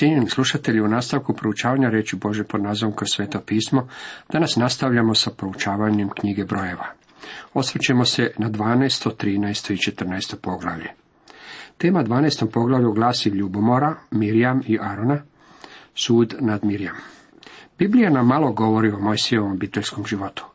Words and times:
Cijenjeni 0.00 0.30
slušatelji, 0.30 0.80
u 0.80 0.88
nastavku 0.88 1.34
proučavanja 1.34 1.88
reći 1.88 2.16
Bože 2.16 2.44
pod 2.44 2.62
nazvom 2.62 2.92
kroz 2.96 3.08
sveto 3.12 3.40
pismo, 3.40 3.88
danas 4.32 4.56
nastavljamo 4.56 5.14
sa 5.14 5.30
proučavanjem 5.30 6.08
knjige 6.08 6.44
brojeva. 6.44 6.86
Osvrćemo 7.54 8.04
se 8.04 8.30
na 8.38 8.50
12., 8.50 9.10
13. 9.24 9.72
i 9.72 9.76
14. 9.76 10.36
poglavlje. 10.42 10.90
Tema 11.78 12.04
12. 12.04 12.50
poglavlju 12.50 12.92
glasi 12.92 13.28
ljubomora, 13.28 13.94
Mirjam 14.10 14.62
i 14.66 14.78
Arona, 14.82 15.22
sud 15.94 16.34
nad 16.40 16.64
Mirjam. 16.64 16.96
Biblija 17.78 18.10
nam 18.10 18.26
malo 18.26 18.52
govori 18.52 18.90
o 18.90 18.98
Mojsijevom 18.98 19.52
obiteljskom 19.52 20.06
životu, 20.06 20.46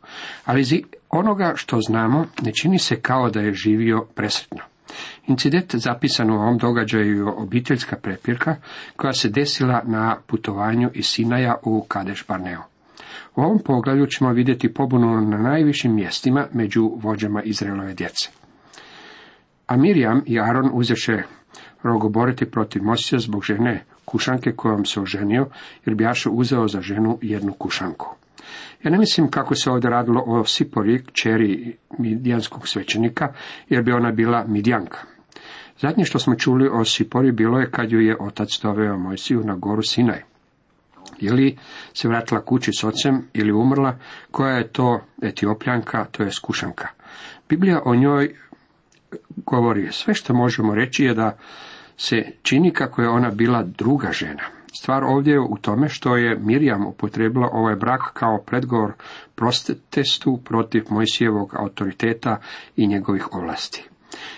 ali 0.45 0.61
iz 0.61 0.73
onoga 1.09 1.53
što 1.55 1.81
znamo 1.81 2.25
ne 2.41 2.51
čini 2.61 2.79
se 2.79 3.01
kao 3.01 3.29
da 3.29 3.39
je 3.39 3.53
živio 3.53 4.05
presretno. 4.15 4.74
Incident 5.27 5.75
zapisan 5.75 6.29
u 6.29 6.33
ovom 6.33 6.57
događaju 6.57 7.15
je 7.15 7.23
obiteljska 7.23 7.95
prepirka 7.95 8.55
koja 8.95 9.13
se 9.13 9.29
desila 9.29 9.81
na 9.85 10.17
putovanju 10.27 10.89
iz 10.93 11.05
Sinaja 11.05 11.55
u 11.63 11.85
Kadeš 11.87 12.27
Barneo. 12.27 12.61
U 13.35 13.41
ovom 13.41 13.59
poglavlju 13.65 14.05
ćemo 14.05 14.33
vidjeti 14.33 14.73
pobunu 14.73 15.21
na 15.21 15.37
najvišim 15.37 15.95
mjestima 15.95 16.47
među 16.53 16.91
vođama 16.95 17.41
Izraelove 17.43 17.93
djece. 17.93 18.29
A 19.67 19.77
Mirjam 19.77 20.21
i 20.25 20.39
Aron 20.39 20.69
uzeše 20.73 21.23
rogoboriti 21.83 22.51
protiv 22.51 22.83
Mosija 22.83 23.19
zbog 23.19 23.43
žene 23.43 23.83
kušanke 24.05 24.51
kojom 24.51 24.85
se 24.85 24.99
oženio, 24.99 25.47
jer 25.85 25.95
bi 25.95 26.07
Ašo 26.07 26.31
uzeo 26.31 26.67
za 26.67 26.81
ženu 26.81 27.19
jednu 27.21 27.53
kušanku. 27.53 28.15
Ja 28.83 28.91
ne 28.91 28.97
mislim 28.97 29.27
kako 29.27 29.55
se 29.55 29.71
ovdje 29.71 29.89
radilo 29.89 30.23
o 30.25 30.45
Sipori, 30.45 31.03
kćeri 31.03 31.77
midijanskog 31.99 32.67
svećenika, 32.67 33.33
jer 33.69 33.83
bi 33.83 33.91
ona 33.91 34.11
bila 34.11 34.45
midjanka. 34.47 34.97
Zadnje 35.79 36.05
što 36.05 36.19
smo 36.19 36.35
čuli 36.35 36.69
o 36.73 36.85
Sipori 36.85 37.31
bilo 37.31 37.59
je 37.59 37.71
kad 37.71 37.91
ju 37.91 38.01
je 38.01 38.17
otac 38.19 38.59
doveo 38.61 38.97
Mojsiju 38.97 39.43
na 39.43 39.55
goru 39.55 39.81
Sinaj. 39.81 40.21
Je 41.19 41.33
li 41.33 41.57
se 41.93 42.07
vratila 42.07 42.41
kući 42.41 42.71
s 42.73 42.83
ocem 42.83 43.27
ili 43.33 43.51
umrla, 43.51 43.97
koja 44.31 44.57
je 44.57 44.67
to 44.67 45.01
etiopljanka, 45.21 46.05
to 46.05 46.23
je 46.23 46.31
skušanka. 46.31 46.87
Biblija 47.49 47.81
o 47.85 47.95
njoj 47.95 48.35
govori, 49.35 49.91
sve 49.91 50.13
što 50.13 50.33
možemo 50.33 50.75
reći 50.75 51.03
je 51.03 51.13
da 51.13 51.37
se 51.97 52.25
čini 52.41 52.71
kako 52.71 53.01
je 53.01 53.09
ona 53.09 53.31
bila 53.31 53.63
druga 53.63 54.11
žena. 54.11 54.43
Stvar 54.77 55.03
ovdje 55.03 55.31
je 55.31 55.39
u 55.39 55.57
tome 55.61 55.89
što 55.89 56.15
je 56.15 56.39
Mirjam 56.39 56.85
upotrebila 56.87 57.49
ovaj 57.51 57.75
brak 57.75 58.01
kao 58.13 58.43
predgovor 58.45 58.93
protestu 59.35 60.39
protiv 60.45 60.83
Mojsijevog 60.89 61.55
autoriteta 61.57 62.37
i 62.75 62.87
njegovih 62.87 63.33
ovlasti. 63.33 63.89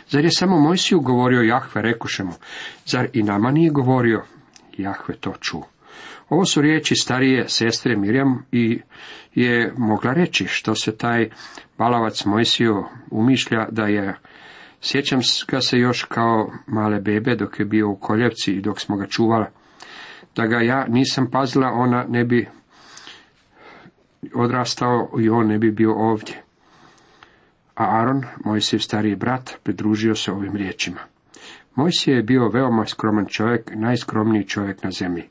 Zar 0.09 0.23
je 0.23 0.31
samo 0.31 0.59
Mojsiju 0.59 0.99
govorio 0.99 1.41
Jahve, 1.41 1.81
rekuše 1.81 2.23
mu, 2.23 2.33
zar 2.85 3.07
i 3.13 3.23
nama 3.23 3.51
nije 3.51 3.69
govorio? 3.69 4.23
Jahve 4.77 5.15
to 5.15 5.33
ču. 5.39 5.57
Ovo 6.29 6.45
su 6.45 6.61
riječi 6.61 6.95
starije 6.95 7.49
sestre 7.49 7.95
Mirjam 7.95 8.45
i 8.51 8.81
je 9.35 9.73
mogla 9.77 10.13
reći 10.13 10.45
što 10.47 10.75
se 10.75 10.97
taj 10.97 11.29
balavac 11.77 12.25
Mojsiju 12.25 12.83
umišlja 13.11 13.67
da 13.71 13.85
je 13.85 14.17
Sjećam 14.81 15.19
ga 15.47 15.61
se 15.61 15.77
još 15.77 16.03
kao 16.03 16.51
male 16.67 16.99
bebe 16.99 17.35
dok 17.35 17.59
je 17.59 17.65
bio 17.65 17.89
u 17.89 17.95
koljevci 17.95 18.51
i 18.51 18.61
dok 18.61 18.79
smo 18.79 18.97
ga 18.97 19.07
čuvala. 19.07 19.47
Da 20.37 20.47
ga 20.47 20.61
ja 20.61 20.85
nisam 20.87 21.31
pazila, 21.31 21.67
ona 21.67 22.05
ne 22.09 22.25
bi 22.25 22.47
odrastao 24.35 25.09
i 25.19 25.29
on 25.29 25.47
ne 25.47 25.57
bi 25.57 25.71
bio 25.71 25.93
ovdje. 25.93 26.43
A 27.75 28.01
Aron, 28.01 28.23
Mojsijev 28.45 28.79
stariji 28.79 29.15
brat, 29.15 29.59
pridružio 29.63 30.15
se 30.15 30.31
ovim 30.31 30.55
riječima. 30.55 30.99
Mojsije 31.75 32.15
je 32.15 32.23
bio 32.23 32.49
veoma 32.49 32.85
skroman 32.85 33.25
čovjek, 33.25 33.71
najskromniji 33.75 34.47
čovjek 34.47 34.83
na 34.83 34.91
zemlji. 34.91 35.23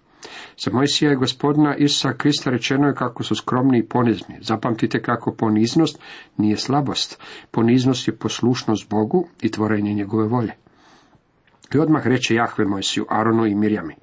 Za 0.59 0.71
Mojsija 0.73 1.11
je 1.11 1.17
gospodina 1.17 1.77
Isusa 1.77 2.13
Krista 2.13 2.51
rečeno 2.51 2.87
je 2.87 2.95
kako 2.95 3.23
su 3.23 3.35
skromni 3.35 3.79
i 3.79 3.87
ponizni. 3.89 4.39
Zapamtite 4.41 5.03
kako 5.03 5.35
poniznost 5.35 6.03
nije 6.37 6.57
slabost. 6.57 7.23
Poniznost 7.51 8.09
je 8.09 8.17
poslušnost 8.17 8.91
Bogu 8.91 9.29
i 9.43 9.51
tvorenje 9.51 9.95
njegove 9.95 10.29
volje. 10.29 10.53
I 11.75 11.79
odmah 11.79 12.07
reče 12.07 12.35
Jahve 12.35 12.65
Mojsiju, 12.65 13.07
Aronu 13.09 13.47
i 13.47 13.55
Mirjami. 13.55 13.95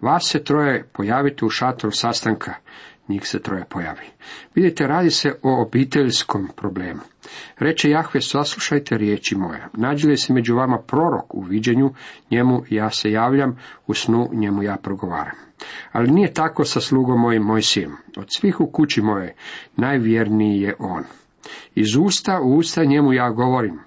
Vas 0.00 0.30
se 0.30 0.44
troje 0.44 0.84
pojavite 0.92 1.44
u 1.44 1.50
šatoru 1.50 1.92
sastanka, 1.92 2.54
njih 3.08 3.28
se 3.28 3.42
troje 3.42 3.64
pojavi. 3.68 4.06
Vidite, 4.54 4.86
radi 4.86 5.10
se 5.10 5.34
o 5.42 5.62
obiteljskom 5.62 6.48
problemu. 6.56 7.00
Reče 7.58 7.90
Jahve, 7.90 8.20
saslušajte 8.20 8.98
riječi 8.98 9.36
moje. 9.36 9.68
Nađe 9.72 10.08
li 10.08 10.16
se 10.16 10.32
među 10.32 10.54
vama 10.54 10.78
prorok 10.78 11.34
u 11.34 11.40
viđenju, 11.40 11.90
njemu 12.30 12.62
ja 12.70 12.90
se 12.90 13.10
javljam, 13.10 13.58
u 13.86 13.94
snu 13.94 14.30
njemu 14.32 14.62
ja 14.62 14.76
progovaram. 14.76 15.36
Ali 15.92 16.10
nije 16.10 16.32
tako 16.32 16.64
sa 16.64 16.80
slugom 16.80 17.20
mojim 17.20 17.42
Mojsijem. 17.42 17.96
Od 18.16 18.26
svih 18.30 18.60
u 18.60 18.66
kući 18.66 19.02
moje 19.02 19.34
najvjerniji 19.76 20.60
je 20.60 20.74
on. 20.78 21.04
Iz 21.74 21.96
usta 21.96 22.40
u 22.40 22.56
usta 22.56 22.84
njemu 22.84 23.12
ja 23.12 23.30
govorim, 23.30 23.80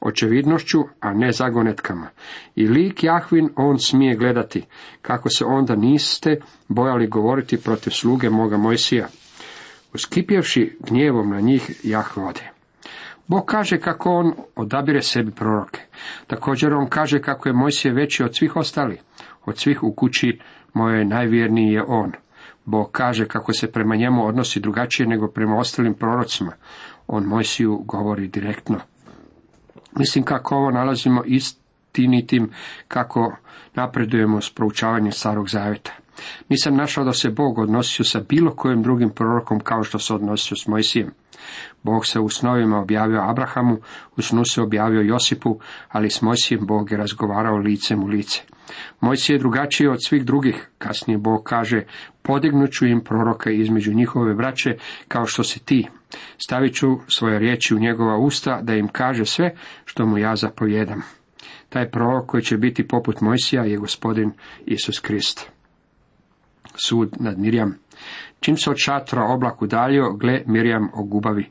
očevidnošću, 0.00 0.78
a 1.00 1.14
ne 1.14 1.32
zagonetkama. 1.32 2.08
I 2.54 2.68
lik 2.68 3.04
Jahvin 3.04 3.50
on 3.56 3.78
smije 3.78 4.16
gledati, 4.16 4.64
kako 5.02 5.28
se 5.28 5.44
onda 5.44 5.76
niste 5.76 6.40
bojali 6.68 7.06
govoriti 7.06 7.56
protiv 7.56 7.90
sluge 7.90 8.30
moga 8.30 8.56
Mojsija. 8.56 9.06
Uskipjevši 9.94 10.76
gnjevom 10.80 11.30
na 11.30 11.40
njih, 11.40 11.80
Jahve 11.84 12.22
ode. 12.22 12.50
Bog 13.26 13.44
kaže 13.46 13.78
kako 13.78 14.10
on 14.10 14.34
odabire 14.56 15.02
sebi 15.02 15.30
proroke. 15.30 15.80
Također 16.26 16.74
on 16.74 16.88
kaže 16.88 17.22
kako 17.22 17.48
je 17.48 17.52
Mojsije 17.52 17.94
veći 17.94 18.22
od 18.22 18.36
svih 18.36 18.56
ostali. 18.56 18.98
Od 19.44 19.58
svih 19.58 19.82
u 19.82 19.92
kući 19.92 20.38
moje 20.74 21.04
najvjerniji 21.04 21.72
je 21.72 21.82
on. 21.88 22.12
Bog 22.64 22.90
kaže 22.92 23.26
kako 23.26 23.52
se 23.52 23.72
prema 23.72 23.96
njemu 23.96 24.26
odnosi 24.26 24.60
drugačije 24.60 25.06
nego 25.06 25.28
prema 25.28 25.58
ostalim 25.58 25.94
prorocima. 25.94 26.52
On 27.06 27.24
Mojsiju 27.24 27.82
govori 27.84 28.28
direktno. 28.28 28.80
Mislim 29.96 30.24
kako 30.24 30.56
ovo 30.56 30.70
nalazimo 30.70 31.22
istinitim, 31.26 32.50
kako 32.88 33.36
napredujemo 33.74 34.40
s 34.40 34.50
proučavanjem 34.50 35.12
starog 35.12 35.48
zavjeta. 35.48 35.92
Nisam 36.48 36.76
našao 36.76 37.04
da 37.04 37.12
se 37.12 37.30
Bog 37.30 37.58
odnosio 37.58 38.04
sa 38.04 38.20
bilo 38.28 38.54
kojim 38.54 38.82
drugim 38.82 39.10
prorokom 39.10 39.60
kao 39.60 39.82
što 39.82 39.98
se 39.98 40.14
odnosio 40.14 40.56
s 40.56 40.66
Mojsijem. 40.66 41.10
Bog 41.82 42.06
se 42.06 42.20
u 42.20 42.28
snovima 42.28 42.78
objavio 42.78 43.22
Abrahamu, 43.22 43.78
u 44.16 44.22
snu 44.22 44.44
se 44.44 44.62
objavio 44.62 45.00
Josipu, 45.00 45.58
ali 45.88 46.10
s 46.10 46.22
Mojsijem 46.22 46.66
Bog 46.66 46.90
je 46.90 46.96
razgovarao 46.96 47.56
licem 47.56 48.04
u 48.04 48.06
lice. 48.06 48.42
Mojsije 49.00 49.34
je 49.34 49.38
drugačiji 49.38 49.88
od 49.88 50.04
svih 50.04 50.24
drugih, 50.24 50.68
kasnije 50.78 51.18
Bog 51.18 51.44
kaže, 51.44 51.84
podignut 52.22 52.70
ću 52.72 52.86
im 52.86 53.00
proroka 53.04 53.50
između 53.50 53.94
njihove 53.94 54.34
braće, 54.34 54.76
kao 55.08 55.26
što 55.26 55.42
si 55.42 55.64
ti. 55.64 55.88
Stavit 56.38 56.74
ću 56.74 56.86
svoje 57.08 57.38
riječi 57.38 57.74
u 57.74 57.78
njegova 57.78 58.18
usta, 58.18 58.60
da 58.62 58.74
im 58.74 58.88
kaže 58.88 59.24
sve 59.24 59.54
što 59.84 60.06
mu 60.06 60.18
ja 60.18 60.36
zapovjedam. 60.36 61.02
Taj 61.68 61.90
prorok 61.90 62.26
koji 62.26 62.42
će 62.42 62.56
biti 62.56 62.88
poput 62.88 63.20
Mojsija 63.20 63.64
je 63.64 63.76
gospodin 63.76 64.32
Isus 64.66 65.00
Krist. 65.00 65.50
Sud 66.74 67.16
nad 67.20 67.38
Mirjam. 67.38 67.78
Čim 68.40 68.56
se 68.56 68.70
od 68.70 68.76
šatra 68.78 69.24
oblak 69.24 69.62
udaljio, 69.62 70.12
gle 70.12 70.42
Mirjam 70.46 70.90
ogubavi, 70.94 71.50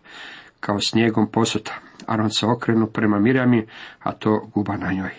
kao 0.60 0.80
snijegom 0.80 1.32
posuta. 1.32 1.74
Aron 2.08 2.30
se 2.30 2.46
okrenu 2.46 2.88
prema 2.88 3.20
Mirjami, 3.20 3.68
a 4.00 4.12
to 4.12 4.50
guba 4.54 4.78
na 4.78 4.92
njoj. 4.92 5.12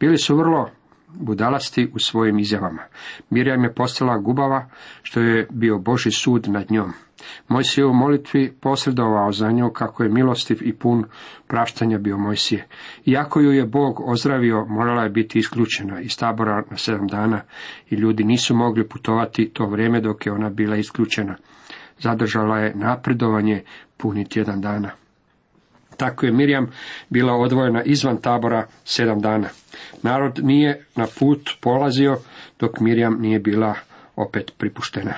Bili 0.00 0.18
su 0.18 0.36
vrlo 0.36 0.70
budalasti 1.14 1.90
u 1.94 1.98
svojim 1.98 2.38
izjavama. 2.38 2.82
Mirjam 3.30 3.64
je 3.64 3.74
postala 3.74 4.18
gubava, 4.18 4.68
što 5.02 5.20
je 5.20 5.46
bio 5.50 5.78
Boži 5.78 6.10
sud 6.10 6.48
nad 6.48 6.70
njom. 6.70 6.92
Mojsije 7.48 7.86
u 7.86 7.94
molitvi 7.94 8.52
posredovao 8.60 9.32
za 9.32 9.50
nju 9.50 9.70
kako 9.70 10.02
je 10.02 10.08
milostiv 10.08 10.58
i 10.60 10.72
pun 10.72 11.04
praštanja 11.46 11.98
bio 11.98 12.18
Mojsije. 12.18 12.66
Iako 13.04 13.40
ju 13.40 13.52
je 13.52 13.66
Bog 13.66 14.00
ozdravio, 14.00 14.64
morala 14.64 15.02
je 15.02 15.10
biti 15.10 15.38
isključena 15.38 16.00
iz 16.00 16.18
tabora 16.18 16.62
na 16.70 16.76
sedam 16.76 17.06
dana 17.06 17.40
i 17.90 17.94
ljudi 17.94 18.24
nisu 18.24 18.54
mogli 18.54 18.88
putovati 18.88 19.48
to 19.48 19.66
vrijeme 19.66 20.00
dok 20.00 20.26
je 20.26 20.32
ona 20.32 20.50
bila 20.50 20.76
isključena. 20.76 21.36
Zadržala 21.98 22.58
je 22.58 22.74
napredovanje 22.74 23.62
puni 23.96 24.28
tjedan 24.28 24.60
dana. 24.60 24.90
Tako 25.98 26.26
je 26.26 26.32
Mirjam 26.32 26.70
bila 27.08 27.34
odvojena 27.34 27.82
izvan 27.82 28.16
tabora 28.16 28.66
sedam 28.84 29.20
dana. 29.20 29.48
Narod 30.02 30.38
nije 30.42 30.84
na 30.96 31.06
put 31.18 31.50
polazio 31.60 32.18
dok 32.60 32.80
Mirjam 32.80 33.20
nije 33.20 33.38
bila 33.38 33.74
opet 34.16 34.52
pripuštena. 34.58 35.14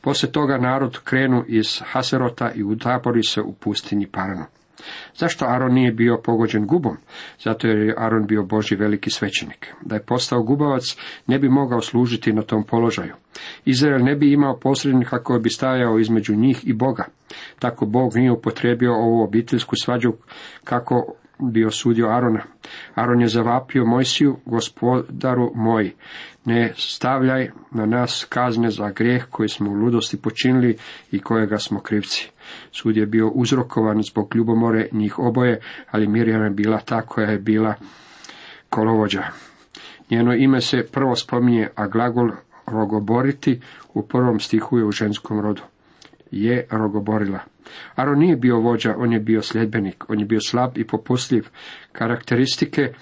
Poslije 0.00 0.32
toga 0.32 0.58
narod 0.58 0.98
krenu 1.04 1.44
iz 1.48 1.80
Haserota 1.84 2.52
i 2.54 2.62
utapori 2.62 3.22
se 3.22 3.40
u 3.40 3.52
pustinji 3.52 4.06
Paranu. 4.06 4.44
Zašto 5.14 5.46
Aron 5.48 5.74
nije 5.74 5.92
bio 5.92 6.20
pogođen 6.24 6.66
gubom? 6.66 6.96
Zato 7.40 7.66
jer 7.66 7.78
je 7.78 7.94
Aron 7.98 8.26
bio 8.26 8.42
Boži 8.42 8.76
veliki 8.76 9.10
svećenik. 9.10 9.74
Da 9.82 9.94
je 9.94 10.02
postao 10.02 10.42
gubavac, 10.42 10.96
ne 11.26 11.38
bi 11.38 11.48
mogao 11.48 11.80
služiti 11.80 12.32
na 12.32 12.42
tom 12.42 12.64
položaju. 12.64 13.14
Izrael 13.64 14.04
ne 14.04 14.14
bi 14.16 14.32
imao 14.32 14.58
posrednika 14.58 15.22
koji 15.22 15.40
bi 15.40 15.50
stajao 15.50 15.98
između 15.98 16.36
njih 16.36 16.60
i 16.64 16.72
Boga. 16.72 17.04
Tako 17.58 17.86
Bog 17.86 18.16
nije 18.16 18.32
upotrebio 18.32 18.92
ovu 18.92 19.22
obiteljsku 19.22 19.76
svađu 19.76 20.12
kako 20.64 21.14
bio 21.38 21.70
sudio 21.70 22.08
Arona. 22.08 22.42
Aron 22.94 23.20
je 23.20 23.28
zavapio 23.28 23.84
Mojsiju, 23.84 24.36
gospodaru 24.44 25.52
moj, 25.54 25.92
ne 26.44 26.72
stavljaj 26.76 27.50
na 27.70 27.86
nas 27.86 28.26
kazne 28.28 28.70
za 28.70 28.90
grijeh 28.90 29.26
koji 29.30 29.48
smo 29.48 29.70
u 29.70 29.74
ludosti 29.74 30.22
počinili 30.22 30.76
i 31.10 31.20
kojega 31.20 31.58
smo 31.58 31.80
krivci. 31.80 32.31
Sud 32.70 32.96
je 32.96 33.06
bio 33.06 33.28
uzrokovan 33.28 34.02
zbog 34.02 34.34
ljubomore 34.34 34.88
njih 34.92 35.18
oboje, 35.18 35.60
ali 35.90 36.08
Mirjam 36.08 36.44
je 36.44 36.50
bila 36.50 36.78
ta 36.78 37.02
koja 37.02 37.30
je 37.30 37.38
bila 37.38 37.74
kolovođa. 38.68 39.22
Njeno 40.10 40.34
ime 40.34 40.60
se 40.60 40.86
prvo 40.92 41.16
spominje, 41.16 41.68
a 41.74 41.86
glagol 41.86 42.30
rogoboriti 42.66 43.60
u 43.94 44.02
prvom 44.02 44.40
stihu 44.40 44.78
je 44.78 44.84
u 44.84 44.92
ženskom 44.92 45.40
rodu. 45.40 45.62
Je 46.30 46.66
rogoborila. 46.70 47.38
Aron 47.94 48.18
nije 48.18 48.36
bio 48.36 48.60
vođa, 48.60 48.94
on 48.98 49.12
je 49.12 49.20
bio 49.20 49.42
sljedbenik, 49.42 50.10
on 50.10 50.20
je 50.20 50.26
bio 50.26 50.40
slab 50.40 50.78
i 50.78 50.86
popustljiv. 50.86 51.48
Karakteristike 51.92 52.92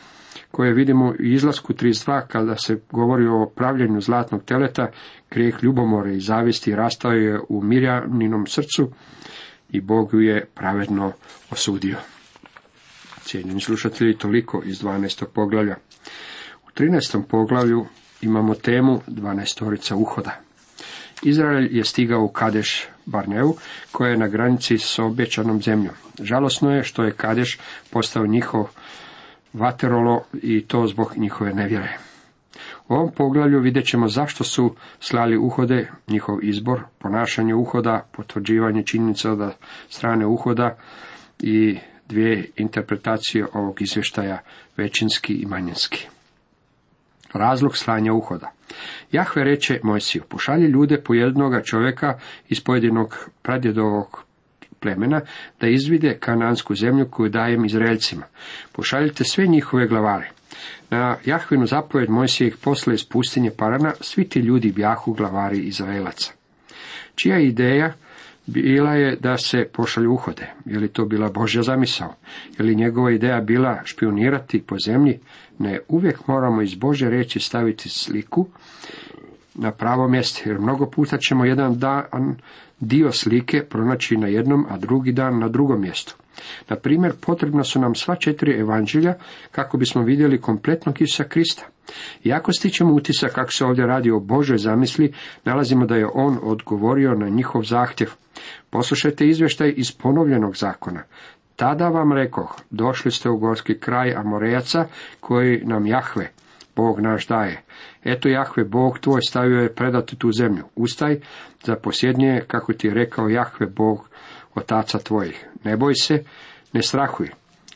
koje 0.51 0.73
vidimo 0.73 1.09
u 1.09 1.15
izlasku 1.19 1.73
32 1.73 2.27
kada 2.27 2.57
se 2.57 2.81
govori 2.91 3.27
o 3.27 3.53
pravljenju 3.57 4.01
zlatnog 4.01 4.45
teleta, 4.45 4.91
grijeh 5.31 5.55
ljubomore 5.63 6.15
i 6.15 6.21
zavisti 6.21 6.75
rastao 6.75 7.13
je 7.13 7.41
u 7.49 7.63
Mirjaninom 7.63 8.47
srcu 8.47 8.91
i 9.73 9.81
Bog 9.81 10.15
ju 10.15 10.21
je 10.21 10.45
pravedno 10.55 11.13
osudio. 11.51 11.97
Cijenjeni 13.23 13.61
slušatelji, 13.61 14.19
toliko 14.19 14.63
iz 14.65 14.83
12. 14.83 15.25
poglavlja. 15.35 15.77
U 16.67 16.71
13. 16.81 17.23
poglavlju 17.29 17.87
imamo 18.21 18.55
temu 18.55 19.01
12. 19.07 19.95
uhoda. 19.95 20.41
Izrael 21.23 21.77
je 21.77 21.85
stigao 21.85 22.25
u 22.25 22.29
Kadeš 22.29 22.87
Barneu, 23.07 23.55
koja 23.93 24.11
je 24.11 24.17
na 24.17 24.29
granici 24.29 24.79
s 24.79 24.99
obećanom 24.99 25.63
zemljom. 25.63 25.95
Žalosno 26.23 26.71
je 26.71 26.83
što 26.83 27.03
je 27.03 27.13
Kadeš 27.13 27.59
postao 27.91 28.27
njihov 28.27 28.69
vaterolo 29.53 30.25
i 30.43 30.65
to 30.67 30.87
zbog 30.87 31.13
njihove 31.17 31.55
nevjere. 31.55 32.10
U 32.91 32.95
ovom 32.95 33.11
poglavlju 33.17 33.61
vidjet 33.61 33.87
ćemo 33.87 34.09
zašto 34.09 34.45
su 34.45 34.75
slali 35.01 35.37
uhode, 35.37 35.91
njihov 36.09 36.39
izbor, 36.43 36.81
ponašanje 36.99 37.55
uhoda, 37.55 38.07
potvrđivanje 38.13 38.83
činjenica 38.83 39.33
od 39.33 39.53
strane 39.89 40.27
uhoda 40.27 40.77
i 41.39 41.79
dvije 42.09 42.51
interpretacije 42.57 43.47
ovog 43.55 43.83
izvještaja, 43.83 44.39
većinski 44.77 45.35
i 45.35 45.47
manjinski. 45.47 46.07
Razlog 47.33 47.77
slanja 47.77 48.13
uhoda. 48.13 48.51
Jahve 49.13 49.45
reče 49.45 49.81
Mojsiju, 49.83 50.23
pošalji 50.29 50.67
ljude 50.67 51.03
po 51.03 51.15
jednoga 51.15 51.63
čovjeka 51.63 52.19
iz 52.49 52.61
pojedinog 52.61 53.31
pradjedovog 53.43 54.25
plemena 54.81 55.21
da 55.61 55.69
izvide 55.69 56.19
kanansku 56.19 56.75
zemlju 56.75 57.07
koju 57.11 57.29
dajem 57.29 57.65
Izraelcima. 57.65 58.25
Pošaljite 58.73 59.25
sve 59.25 59.47
njihove 59.47 59.87
glavare. 59.87 60.31
Na 60.91 61.17
Jahvinu 61.25 61.67
zapovjed 61.67 62.11
Mojsije 62.11 62.49
ih 62.49 62.57
posle 62.57 62.95
iz 62.95 63.05
pustinje 63.05 63.51
Parana, 63.51 63.93
svi 64.01 64.29
ti 64.29 64.41
ljudi 64.41 64.73
bjahu 64.73 65.13
glavari 65.13 65.59
Izraelaca. 65.59 66.33
Čija 67.15 67.39
ideja 67.39 67.93
bila 68.47 68.95
je 68.95 69.17
da 69.17 69.37
se 69.37 69.69
pošalju 69.73 70.13
uhode. 70.13 70.51
Je 70.65 70.79
li 70.79 70.89
to 70.89 71.05
bila 71.05 71.29
Božja 71.29 71.63
zamisao? 71.63 72.15
Je 72.59 72.65
li 72.65 72.75
njegova 72.75 73.11
ideja 73.11 73.41
bila 73.41 73.81
špionirati 73.85 74.63
po 74.63 74.77
zemlji? 74.85 75.19
Ne, 75.59 75.81
uvijek 75.89 76.27
moramo 76.27 76.63
iz 76.63 76.75
Bože 76.75 77.11
reći 77.11 77.41
staviti 77.41 77.89
sliku 77.89 78.47
na 79.55 79.71
pravo 79.71 80.09
mjesto, 80.09 80.49
jer 80.49 80.59
mnogo 80.59 80.87
puta 80.87 81.19
ćemo 81.19 81.45
jedan 81.45 81.79
dan 81.79 82.37
dio 82.81 83.13
slike 83.13 83.63
pronaći 83.63 84.17
na 84.17 84.27
jednom, 84.27 84.67
a 84.71 84.77
drugi 84.77 85.13
dan 85.13 85.39
na 85.39 85.49
drugom 85.49 85.81
mjestu. 85.81 86.17
Na 86.69 86.77
primjer, 86.77 87.13
potrebna 87.27 87.65
su 87.65 87.81
nam 87.81 87.95
sva 87.95 88.17
četiri 88.17 88.61
evanđelja 88.61 89.15
kako 89.53 89.79
bismo 89.79 90.03
vidjeli 90.03 90.41
kompletnog 90.41 91.03
Isusa 91.03 91.25
Krista. 91.25 91.67
Iako 92.25 92.53
stičemo 92.53 92.95
utisak 92.95 93.33
kako 93.33 93.53
se 93.53 93.65
ovdje 93.65 93.87
radi 93.87 94.11
o 94.11 94.21
Božoj 94.21 94.59
zamisli, 94.59 95.13
nalazimo 95.45 95.87
da 95.87 95.97
je 95.97 96.09
on 96.15 96.39
odgovorio 96.43 97.15
na 97.15 97.29
njihov 97.29 97.63
zahtjev. 97.63 98.11
Poslušajte 98.71 99.27
izvještaj 99.27 99.75
iz 99.77 99.93
ponovljenog 99.93 100.57
zakona. 100.57 101.03
Tada 101.57 101.89
vam 101.89 102.13
rekoh, 102.13 102.57
došli 102.71 103.11
ste 103.11 103.31
u 103.31 103.37
gorski 103.37 103.79
kraj 103.79 104.15
Amorejaca 104.17 104.87
koji 105.21 105.61
nam 105.65 105.87
Jahve, 105.87 106.31
Bog 106.77 107.01
naš 107.01 107.27
daje. 107.27 107.63
Eto 108.05 108.29
Jahve, 108.29 108.65
Bog 108.65 108.99
tvoj 108.99 109.21
stavio 109.23 109.61
je 109.61 109.75
predati 109.75 110.17
tu 110.17 110.33
zemlju. 110.33 110.65
Ustaj 110.77 111.21
za 111.65 111.77
posjednje, 111.77 112.41
kako 112.47 112.73
ti 112.73 112.87
je 112.87 112.95
rekao 112.95 113.29
Jahve, 113.29 113.67
Bog 113.67 114.09
otaca 114.55 114.99
tvojih. 114.99 115.47
Ne 115.65 115.77
boj 115.77 115.95
se, 115.95 116.25
ne 116.73 116.83
strahuj. 116.83 117.29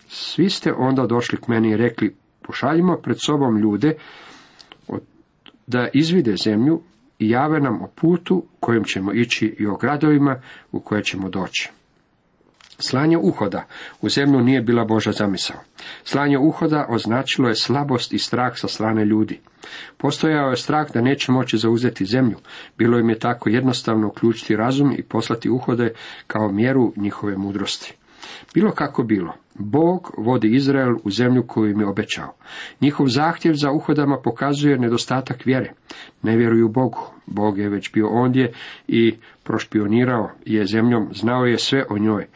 Svi 0.09 0.51
ste 0.51 0.73
onda 0.73 1.07
došli 1.07 1.39
k 1.39 1.49
meni 1.49 1.71
i 1.71 1.77
rekli, 1.77 2.17
pošaljimo 2.43 2.97
pred 2.97 3.17
sobom 3.27 3.59
ljude 3.59 3.95
da 5.67 5.89
izvide 5.93 6.37
zemlju 6.45 6.81
i 7.19 7.31
jave 7.31 7.61
nam 7.61 7.83
o 7.83 7.89
putu 7.95 8.45
kojim 8.61 8.85
ćemo 8.85 9.13
ići 9.13 9.57
i 9.59 9.67
o 9.67 9.77
gradovima 9.77 10.41
u 10.73 10.81
koje 10.81 11.03
ćemo 11.03 11.29
doći. 11.29 11.71
Slanje 12.79 13.19
uhoda 13.19 13.65
u 14.03 14.09
zemlju 14.09 14.41
nije 14.41 14.63
bila 14.63 14.85
Boža 14.85 15.13
zamisao. 15.13 15.57
Slanje 16.05 16.39
uhoda 16.39 16.87
označilo 16.89 17.49
je 17.49 17.55
slabost 17.55 18.13
i 18.13 18.19
strah 18.19 18.53
sa 18.55 18.69
strane 18.69 19.05
ljudi. 19.05 19.41
Postojao 19.97 20.51
je 20.51 20.57
strah 20.57 20.93
da 20.93 21.01
neće 21.01 21.33
moći 21.33 21.59
zauzeti 21.59 22.05
zemlju. 22.05 22.37
Bilo 22.79 22.99
im 22.99 23.09
je 23.09 23.19
tako 23.19 23.49
jednostavno 23.49 24.09
uključiti 24.09 24.57
razum 24.57 24.93
i 24.93 25.03
poslati 25.03 25.51
uhode 25.51 25.93
kao 26.27 26.53
mjeru 26.53 26.93
njihove 26.97 27.37
mudrosti. 27.37 27.95
Bilo 28.55 28.71
kako 28.71 29.03
bilo, 29.03 29.33
Bog 29.55 30.15
vodi 30.19 30.55
Izrael 30.55 30.97
u 31.05 31.11
zemlju 31.11 31.47
koju 31.47 31.71
im 31.71 31.81
je 31.81 31.87
obećao. 31.87 32.35
Njihov 32.81 33.07
zahtjev 33.09 33.55
za 33.55 33.71
uhodama 33.71 34.19
pokazuje 34.25 34.79
nedostatak 34.79 35.47
vjere. 35.47 35.73
Ne 36.23 36.37
vjeruju 36.37 36.69
Bogu. 36.69 37.14
Bog 37.27 37.59
je 37.59 37.69
već 37.69 37.93
bio 37.93 38.09
ondje 38.09 38.53
i 38.89 39.15
prošpionirao 39.43 40.31
je 40.45 40.67
zemljom, 40.67 41.09
znao 41.15 41.47
je 41.47 41.59
sve 41.59 41.85
o 41.91 41.99
njoj. 41.99 42.27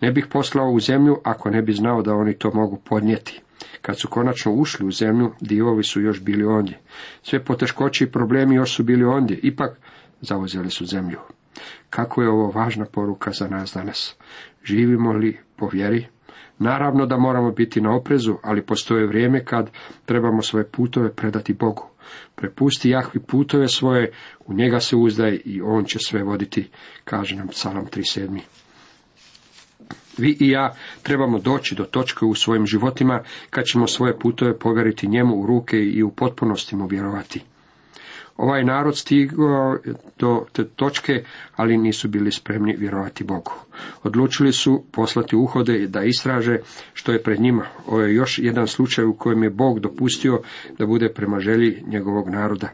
Ne 0.00 0.12
bih 0.12 0.26
poslao 0.26 0.70
u 0.70 0.80
zemlju 0.80 1.18
ako 1.24 1.50
ne 1.50 1.62
bi 1.62 1.72
znao 1.72 2.02
da 2.02 2.14
oni 2.14 2.34
to 2.34 2.50
mogu 2.54 2.76
podnijeti. 2.84 3.40
Kad 3.82 3.98
su 3.98 4.08
konačno 4.08 4.52
ušli 4.52 4.86
u 4.86 4.90
zemlju, 4.90 5.32
divovi 5.40 5.84
su 5.84 6.00
još 6.00 6.22
bili 6.22 6.44
ondje. 6.44 6.78
Sve 7.22 7.44
poteškoće 7.44 8.04
i 8.04 8.10
problemi 8.10 8.54
još 8.54 8.76
su 8.76 8.84
bili 8.84 9.04
ondje, 9.04 9.38
ipak 9.42 9.78
zauzeli 10.20 10.70
su 10.70 10.86
zemlju. 10.86 11.18
Kako 11.90 12.22
je 12.22 12.28
ovo 12.28 12.50
važna 12.50 12.84
poruka 12.84 13.30
za 13.30 13.48
nas 13.48 13.72
danas? 13.74 14.16
Živimo 14.64 15.12
li 15.12 15.38
po 15.56 15.68
vjeri? 15.72 16.06
Naravno 16.58 17.06
da 17.06 17.16
moramo 17.16 17.50
biti 17.50 17.80
na 17.80 17.96
oprezu, 17.96 18.36
ali 18.42 18.62
postoje 18.66 19.06
vrijeme 19.06 19.44
kad 19.44 19.70
trebamo 20.04 20.42
svoje 20.42 20.64
putove 20.64 21.12
predati 21.12 21.52
Bogu. 21.52 21.88
Prepusti 22.34 22.90
Jahvi 22.90 23.20
putove 23.20 23.68
svoje, 23.68 24.12
u 24.46 24.54
njega 24.54 24.80
se 24.80 24.96
uzdaj 24.96 25.40
i 25.44 25.62
on 25.62 25.84
će 25.84 25.98
sve 25.98 26.22
voditi, 26.22 26.68
kaže 27.04 27.36
nam 27.36 27.48
psalam 27.48 27.86
37. 27.86 28.40
Vi 30.18 30.36
i 30.40 30.50
ja 30.50 30.74
trebamo 31.02 31.38
doći 31.38 31.74
do 31.74 31.84
točke 31.84 32.24
u 32.24 32.34
svojim 32.34 32.66
životima 32.66 33.22
kad 33.50 33.64
ćemo 33.64 33.86
svoje 33.86 34.18
putove 34.18 34.58
povjeriti 34.58 35.08
njemu 35.08 35.40
u 35.40 35.46
ruke 35.46 35.76
i 35.76 36.02
u 36.02 36.10
potpunosti 36.10 36.76
mu 36.76 36.86
vjerovati. 36.86 37.42
Ovaj 38.36 38.64
narod 38.64 38.98
stigao 38.98 39.78
do 40.18 40.46
te 40.52 40.64
točke, 40.64 41.24
ali 41.56 41.78
nisu 41.78 42.08
bili 42.08 42.32
spremni 42.32 42.76
vjerovati 42.78 43.24
Bogu. 43.24 43.52
Odlučili 44.02 44.52
su 44.52 44.84
poslati 44.92 45.36
uhode 45.36 45.86
da 45.86 46.02
istraže 46.02 46.58
što 46.94 47.12
je 47.12 47.22
pred 47.22 47.40
njima. 47.40 47.66
Ovo 47.86 48.00
je 48.00 48.14
još 48.14 48.38
jedan 48.38 48.66
slučaj 48.66 49.04
u 49.04 49.16
kojem 49.16 49.42
je 49.42 49.50
Bog 49.50 49.80
dopustio 49.80 50.40
da 50.78 50.86
bude 50.86 51.08
prema 51.08 51.40
želji 51.40 51.82
njegovog 51.86 52.28
naroda. 52.28 52.68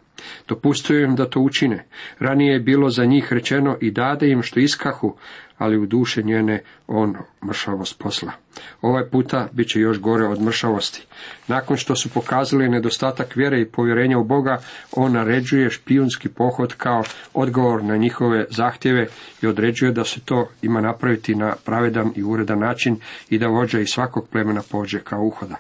Dopustio 0.49 1.01
im 1.01 1.17
da 1.17 1.31
to 1.31 1.41
učine. 1.41 1.85
Ranije 2.19 2.53
je 2.53 2.61
bilo 2.61 2.91
za 2.91 3.05
njih 3.05 3.33
rečeno 3.33 3.77
i 3.81 3.91
dade 3.91 4.29
im 4.29 4.43
što 4.43 4.61
iskahu, 4.61 5.17
ali 5.59 5.79
u 5.79 5.87
duše 5.87 6.23
njene 6.23 6.63
on 6.87 7.17
mršavost 7.47 7.99
posla. 7.99 8.33
Ovaj 8.81 9.11
puta 9.11 9.49
bit 9.53 9.69
će 9.69 9.81
još 9.81 10.01
gore 10.01 10.27
od 10.27 10.41
mršavosti. 10.43 11.07
Nakon 11.49 11.77
što 11.77 11.97
su 11.97 12.09
pokazali 12.11 12.69
nedostatak 12.69 13.37
vjere 13.37 13.61
i 13.61 13.69
povjerenja 13.69 14.19
u 14.19 14.25
Boga, 14.25 14.59
on 14.93 15.13
naređuje 15.13 15.71
špijunski 15.71 16.29
pohod 16.29 16.75
kao 16.75 17.05
odgovor 17.35 17.85
na 17.85 17.97
njihove 17.97 18.45
zahtjeve 18.51 19.07
i 19.43 19.47
određuje 19.47 19.93
da 19.93 20.05
se 20.05 20.21
to 20.21 20.49
ima 20.63 20.81
napraviti 20.93 21.35
na 21.35 21.55
pravedan 21.65 22.13
i 22.17 22.23
uredan 22.23 22.59
način 22.59 22.97
i 23.31 23.39
da 23.39 23.47
vođa 23.47 23.81
iz 23.81 23.89
svakog 23.89 24.29
plemena 24.29 24.63
pođe 24.71 25.01
kao 25.01 25.23
uhoda. 25.23 25.57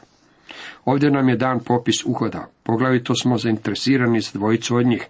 Ovdje 0.84 1.10
nam 1.10 1.28
je 1.28 1.36
dan 1.36 1.60
popis 1.60 2.04
uhoda. 2.04 2.46
Poglavito 2.62 3.14
smo 3.14 3.38
zainteresirani 3.38 4.22
s 4.22 4.32
dvojicu 4.32 4.76
od 4.76 4.86
njih. 4.86 5.06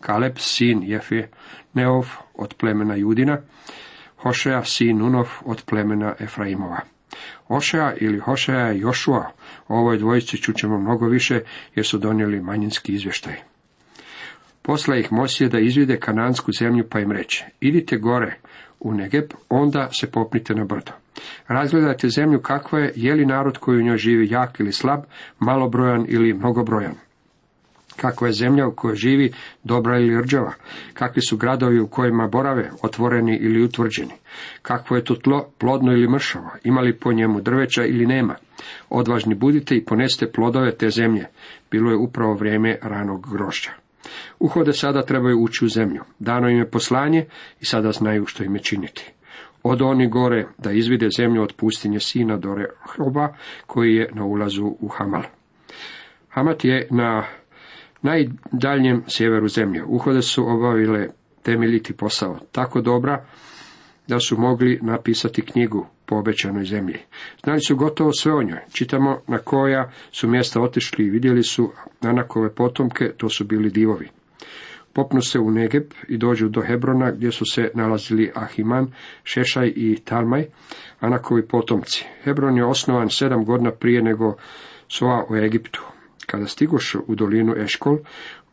Kaleb, 0.00 0.32
sin 0.36 0.82
Jefe, 0.82 1.28
Neov 1.74 2.06
od 2.34 2.54
plemena 2.54 2.94
Judina, 2.94 3.38
Hošeja, 4.16 4.64
sin 4.64 4.98
Nunov 4.98 5.28
od 5.44 5.62
plemena 5.66 6.14
Efraimova. 6.20 6.80
Hošeja 7.48 7.94
ili 8.00 8.18
Hošeja 8.18 8.72
i 8.72 8.80
Jošua, 8.80 9.30
o 9.68 9.78
ovoj 9.78 9.98
dvojici 9.98 10.42
čućemo 10.42 10.78
mnogo 10.78 11.06
više 11.06 11.40
jer 11.74 11.86
su 11.86 11.98
donijeli 11.98 12.40
manjinski 12.40 12.92
izvještaj. 12.92 13.34
Posla 14.62 14.96
ih 14.96 15.12
Mosije 15.12 15.48
da 15.48 15.58
izvide 15.58 15.96
kanansku 15.96 16.52
zemlju 16.58 16.84
pa 16.90 17.00
im 17.00 17.12
reče, 17.12 17.44
idite 17.60 17.96
gore 17.96 18.38
u 18.84 18.94
Negeb, 18.94 19.24
onda 19.48 19.88
se 19.92 20.10
popnite 20.10 20.54
na 20.54 20.64
brdo. 20.64 20.92
Razgledajte 21.48 22.08
zemlju 22.08 22.40
kakva 22.40 22.78
je, 22.78 22.92
je 22.96 23.14
li 23.14 23.26
narod 23.26 23.58
koji 23.58 23.78
u 23.78 23.82
njoj 23.82 23.96
živi 23.96 24.28
jak 24.30 24.60
ili 24.60 24.72
slab, 24.72 25.00
malobrojan 25.38 26.06
ili 26.08 26.34
mnogobrojan. 26.34 26.94
Kakva 27.96 28.26
je 28.26 28.32
zemlja 28.32 28.66
u 28.66 28.72
kojoj 28.72 28.96
živi 28.96 29.32
dobra 29.64 29.98
ili 29.98 30.22
rđava? 30.22 30.52
Kakvi 30.94 31.22
su 31.22 31.36
gradovi 31.36 31.80
u 31.80 31.86
kojima 31.86 32.26
borave, 32.26 32.70
otvoreni 32.82 33.36
ili 33.36 33.64
utvrđeni? 33.64 34.14
Kakvo 34.62 34.96
je 34.96 35.04
to 35.04 35.14
tlo, 35.14 35.46
plodno 35.58 35.92
ili 35.92 36.08
mršavo? 36.08 36.50
Ima 36.64 36.80
li 36.80 36.98
po 36.98 37.12
njemu 37.12 37.40
drveća 37.40 37.84
ili 37.84 38.06
nema? 38.06 38.34
Odvažni 38.90 39.34
budite 39.34 39.76
i 39.76 39.84
poneste 39.84 40.32
plodove 40.32 40.76
te 40.76 40.90
zemlje. 40.90 41.26
Bilo 41.70 41.90
je 41.90 41.96
upravo 41.96 42.34
vrijeme 42.34 42.78
ranog 42.82 43.26
grožđa. 43.32 43.81
Uhode 44.38 44.72
sada 44.72 45.02
trebaju 45.02 45.42
ući 45.42 45.64
u 45.64 45.68
zemlju. 45.68 46.00
Dano 46.18 46.48
im 46.48 46.58
je 46.58 46.70
poslanje 46.70 47.26
i 47.60 47.64
sada 47.64 47.92
znaju 47.92 48.26
što 48.26 48.44
im 48.44 48.54
je 48.54 48.62
činiti. 48.62 49.12
Od 49.62 49.82
oni 49.82 50.08
gore 50.08 50.46
da 50.58 50.72
izvide 50.72 51.08
zemlju 51.16 51.42
od 51.42 51.52
pustinje 51.56 52.00
sina 52.00 52.36
do 52.36 52.54
Rehoba, 52.54 53.28
koji 53.66 53.94
je 53.94 54.10
na 54.14 54.24
ulazu 54.24 54.66
u 54.80 54.88
Hamal. 54.88 55.22
Hamat 56.28 56.64
je 56.64 56.88
na 56.90 57.24
najdaljem 58.02 59.04
sjeveru 59.08 59.48
zemlje. 59.48 59.84
Uhode 59.84 60.22
su 60.22 60.48
obavile 60.48 61.08
temeljiti 61.42 61.92
posao, 61.92 62.38
tako 62.52 62.80
dobra 62.80 63.24
da 64.12 64.20
su 64.20 64.38
mogli 64.38 64.78
napisati 64.82 65.42
knjigu 65.42 65.86
po 66.06 66.16
obećanoj 66.16 66.64
zemlji. 66.64 66.98
Znali 67.44 67.60
su 67.60 67.76
gotovo 67.76 68.12
sve 68.12 68.34
o 68.34 68.42
njoj. 68.42 68.58
Čitamo 68.72 69.20
na 69.26 69.38
koja 69.38 69.90
su 70.10 70.28
mjesta 70.28 70.60
otišli 70.60 71.04
i 71.04 71.10
vidjeli 71.10 71.42
su 71.42 71.72
Anakove 72.00 72.54
potomke, 72.54 73.12
to 73.16 73.28
su 73.28 73.44
bili 73.44 73.70
divovi. 73.70 74.08
Popnu 74.92 75.22
se 75.22 75.38
u 75.38 75.50
Negeb 75.50 75.84
i 76.08 76.16
dođu 76.16 76.48
do 76.48 76.60
Hebrona 76.60 77.10
gdje 77.10 77.32
su 77.32 77.44
se 77.44 77.70
nalazili 77.74 78.32
Ahiman, 78.34 78.92
Šešaj 79.24 79.72
i 79.76 79.98
Talmaj, 80.04 80.44
Anakovi 81.00 81.46
potomci. 81.46 82.04
Hebron 82.22 82.56
je 82.56 82.64
osnovan 82.64 83.10
sedam 83.10 83.44
godina 83.44 83.70
prije 83.70 84.02
nego 84.02 84.36
Soa 84.88 85.24
u 85.30 85.36
Egiptu. 85.36 85.82
Kada 86.26 86.46
stigoše 86.46 86.98
u 87.06 87.14
dolinu 87.14 87.54
Eškol, 87.56 87.98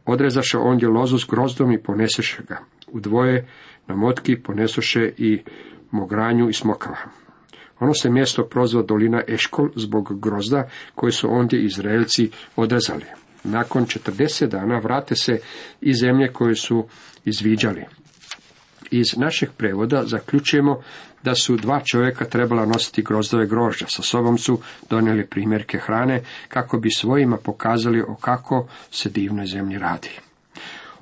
odrezaše 0.05 0.57
ondje 0.57 0.87
lozu 0.87 1.17
s 1.17 1.25
grozdom 1.25 1.71
i 1.71 1.83
poneseše 1.83 2.43
ga. 2.47 2.59
U 2.87 2.99
dvoje 2.99 3.47
na 3.89 3.95
motki 3.95 4.35
ponesoše 4.35 5.11
i 5.17 5.43
mogranju 5.91 6.49
i 6.49 6.53
smokava. 6.53 6.97
Ono 7.79 7.93
se 7.93 8.09
mjesto 8.09 8.43
prozva 8.43 8.81
dolina 8.81 9.21
Eškol 9.27 9.69
zbog 9.75 10.21
grozda 10.21 10.69
koje 10.95 11.11
su 11.11 11.33
ondje 11.33 11.63
Izraelci 11.63 12.29
odrezali. 12.55 13.05
Nakon 13.43 13.85
40 13.85 14.47
dana 14.47 14.79
vrate 14.79 15.15
se 15.15 15.39
iz 15.81 15.97
zemlje 15.99 16.33
koje 16.33 16.55
su 16.55 16.87
izviđali. 17.25 17.85
Iz 18.91 19.17
našeg 19.17 19.49
prevoda 19.57 20.03
zaključujemo 20.05 20.81
da 21.23 21.35
su 21.35 21.55
dva 21.55 21.81
čovjeka 21.91 22.25
trebala 22.25 22.65
nositi 22.65 23.03
grozdove 23.03 23.47
grožđa. 23.47 23.85
Sa 23.87 24.01
sobom 24.01 24.37
su 24.37 24.59
donijeli 24.89 25.27
primjerke 25.27 25.77
hrane 25.77 26.21
kako 26.47 26.79
bi 26.79 26.91
svojima 26.91 27.37
pokazali 27.37 28.01
o 28.01 28.15
kako 28.15 28.67
se 28.91 29.09
divnoj 29.09 29.45
zemlji 29.45 29.77
radi. 29.77 30.28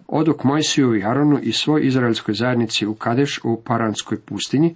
Oduk 0.07 0.43
Mojsiju 0.43 0.95
i 0.95 1.03
Aronu 1.03 1.39
i 1.43 1.51
svoj 1.51 1.87
izraelskoj 1.87 2.33
zajednici 2.33 2.85
u 2.85 2.93
Kadeš 2.93 3.39
u 3.43 3.61
Paranskoj 3.65 4.19
pustinji, 4.19 4.75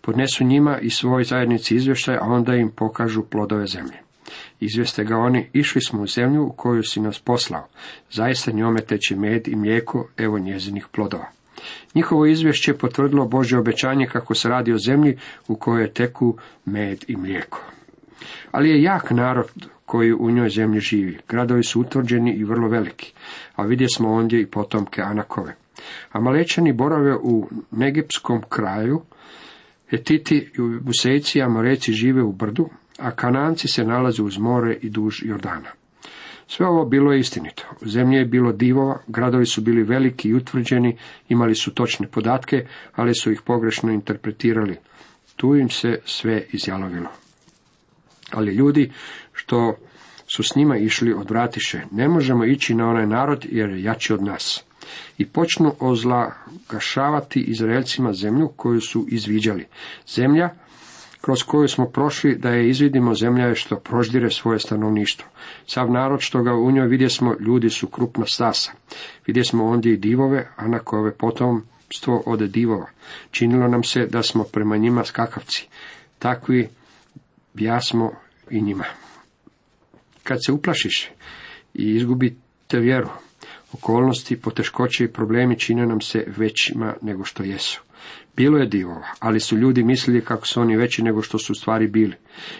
podnesu 0.00 0.44
njima 0.44 0.78
i 0.78 0.90
svoj 0.90 1.24
zajednici 1.24 1.76
izvještaj, 1.76 2.16
a 2.16 2.24
onda 2.24 2.54
im 2.54 2.70
pokažu 2.76 3.22
plodove 3.22 3.66
zemlje. 3.66 3.98
Izvijeste 4.60 5.04
ga 5.04 5.16
oni, 5.16 5.48
išli 5.52 5.80
smo 5.80 6.02
u 6.02 6.06
zemlju 6.06 6.42
u 6.42 6.52
koju 6.52 6.82
si 6.82 7.00
nas 7.00 7.18
poslao. 7.18 7.66
Zaista 8.10 8.52
njome 8.52 8.80
teče 8.80 9.16
med 9.16 9.48
i 9.48 9.56
mlijeko, 9.56 10.08
evo 10.16 10.38
njezinih 10.38 10.86
plodova. 10.92 11.26
Njihovo 11.94 12.26
izvješće 12.26 12.70
je 12.70 12.78
potvrdilo 12.78 13.26
Božje 13.26 13.58
obećanje 13.58 14.06
kako 14.06 14.34
se 14.34 14.48
radi 14.48 14.72
o 14.72 14.78
zemlji 14.78 15.18
u 15.48 15.56
kojoj 15.56 15.92
teku 15.92 16.36
med 16.64 17.04
i 17.08 17.16
mlijeko. 17.16 17.64
Ali 18.50 18.70
je 18.70 18.82
jak 18.82 19.10
narod 19.10 19.68
koji 19.86 20.12
u 20.12 20.30
njoj 20.30 20.48
zemlji 20.48 20.80
živi. 20.80 21.18
Gradovi 21.28 21.62
su 21.62 21.80
utvrđeni 21.80 22.32
i 22.32 22.44
vrlo 22.44 22.68
veliki, 22.68 23.12
a 23.54 23.62
vidje 23.62 23.88
smo 23.88 24.12
ondje 24.12 24.40
i 24.40 24.46
potomke 24.46 25.02
Anakove. 25.02 25.54
A 26.12 26.20
malečani 26.20 26.72
borave 26.72 27.16
u 27.16 27.48
negipskom 27.70 28.42
kraju, 28.48 29.02
Etiti 29.90 30.36
i 30.36 30.80
Busejci 30.80 31.38
i 31.38 31.42
Amoreci 31.42 31.92
žive 31.92 32.22
u 32.22 32.32
brdu, 32.32 32.68
a 32.98 33.10
Kananci 33.10 33.68
se 33.68 33.84
nalaze 33.84 34.22
uz 34.22 34.38
more 34.38 34.78
i 34.82 34.90
duž 34.90 35.22
Jordana. 35.22 35.70
Sve 36.48 36.66
ovo 36.66 36.84
bilo 36.84 37.12
je 37.12 37.20
istinito. 37.20 37.62
U 37.82 37.88
zemlji 37.88 38.16
je 38.16 38.24
bilo 38.24 38.52
divova, 38.52 38.98
gradovi 39.06 39.46
su 39.46 39.60
bili 39.60 39.82
veliki 39.82 40.28
i 40.28 40.34
utvrđeni, 40.34 40.96
imali 41.28 41.54
su 41.54 41.74
točne 41.74 42.06
podatke, 42.06 42.66
ali 42.94 43.14
su 43.14 43.32
ih 43.32 43.42
pogrešno 43.42 43.92
interpretirali. 43.92 44.76
Tu 45.36 45.56
im 45.56 45.68
se 45.68 45.98
sve 46.04 46.44
izjalovilo. 46.52 47.08
Ali 48.32 48.54
ljudi 48.54 48.90
što 49.36 49.74
su 50.26 50.42
s 50.42 50.54
njima 50.56 50.76
išli 50.76 51.12
odvratiše, 51.12 51.80
ne 51.90 52.08
možemo 52.08 52.44
ići 52.44 52.74
na 52.74 52.88
onaj 52.88 53.06
narod 53.06 53.46
jer 53.50 53.70
je 53.70 53.82
jači 53.82 54.12
od 54.12 54.22
nas. 54.22 54.64
I 55.18 55.26
počnu 55.26 55.74
ozlagašavati 55.80 57.40
Izraelcima 57.40 58.12
zemlju 58.12 58.48
koju 58.56 58.80
su 58.80 59.06
izviđali. 59.08 59.66
Zemlja 60.14 60.50
kroz 61.20 61.42
koju 61.42 61.68
smo 61.68 61.86
prošli 61.86 62.34
da 62.38 62.50
je 62.50 62.68
izvidimo 62.68 63.14
zemlja 63.14 63.46
je 63.46 63.54
što 63.54 63.76
proždire 63.76 64.30
svoje 64.30 64.58
stanovništvo. 64.58 65.28
Sav 65.66 65.90
narod 65.90 66.20
što 66.20 66.42
ga 66.42 66.54
u 66.54 66.70
njoj 66.70 66.86
vidje 66.86 67.10
smo, 67.10 67.34
ljudi 67.40 67.70
su 67.70 67.86
krupna 67.86 68.26
stasa. 68.26 68.72
Vidje 69.26 69.44
smo 69.44 69.66
ondje 69.66 69.92
i 69.92 69.96
divove, 69.96 70.48
a 70.56 70.68
na 70.68 70.78
koje 70.78 71.14
potomstvo 71.14 72.22
od 72.26 72.42
divova. 72.42 72.86
Činilo 73.30 73.68
nam 73.68 73.84
se 73.84 74.06
da 74.06 74.22
smo 74.22 74.44
prema 74.44 74.76
njima 74.76 75.04
skakavci. 75.04 75.68
Takvi 76.18 76.68
bjasmo 77.54 78.12
i 78.50 78.62
njima. 78.62 78.84
Kad 80.26 80.38
se 80.46 80.52
uplašiš 80.52 81.08
i 81.74 81.94
izgubite 81.94 82.80
vjeru, 82.80 83.08
okolnosti, 83.72 84.40
poteškoće 84.40 85.04
i 85.04 85.12
problemi 85.12 85.58
čine 85.58 85.86
nam 85.86 86.00
se 86.00 86.24
većima 86.36 86.94
nego 87.02 87.24
što 87.24 87.42
jesu. 87.42 87.82
Bilo 88.36 88.58
je 88.58 88.66
divova, 88.66 89.06
ali 89.18 89.40
su 89.40 89.56
ljudi 89.56 89.82
mislili 89.82 90.24
kako 90.24 90.46
su 90.46 90.60
oni 90.60 90.76
veći 90.76 91.02
nego 91.02 91.22
što 91.22 91.38
su 91.38 91.54
stvari 91.54 91.86
bili. 91.86 92.14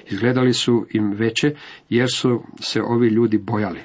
Izgledali 0.07 0.53
su 0.53 0.87
im 0.91 1.13
veće, 1.13 1.55
jer 1.89 2.09
su 2.15 2.43
se 2.61 2.83
ovi 2.83 3.09
ljudi 3.09 3.39
bojali. 3.39 3.81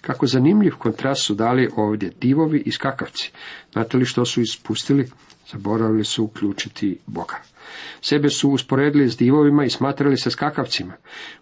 Kako 0.00 0.26
zanimljiv 0.26 0.72
kontrast 0.78 1.22
su 1.22 1.34
dali 1.34 1.68
ovdje 1.76 2.12
divovi 2.20 2.62
i 2.66 2.72
skakavci. 2.72 3.32
Znate 3.72 3.96
li 3.96 4.04
što 4.04 4.24
su 4.24 4.40
ispustili? 4.40 5.10
Zaboravili 5.52 6.04
su 6.04 6.24
uključiti 6.24 6.98
Boga. 7.06 7.42
Sebe 8.00 8.28
su 8.28 8.50
usporedili 8.50 9.08
s 9.08 9.16
divovima 9.16 9.64
i 9.64 9.70
smatrali 9.70 10.16
se 10.16 10.30
skakavcima. 10.30 10.92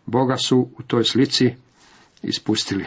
Boga 0.06 0.36
su 0.36 0.68
u 0.78 0.82
toj 0.82 1.04
slici 1.04 1.54
ispustili. 2.22 2.86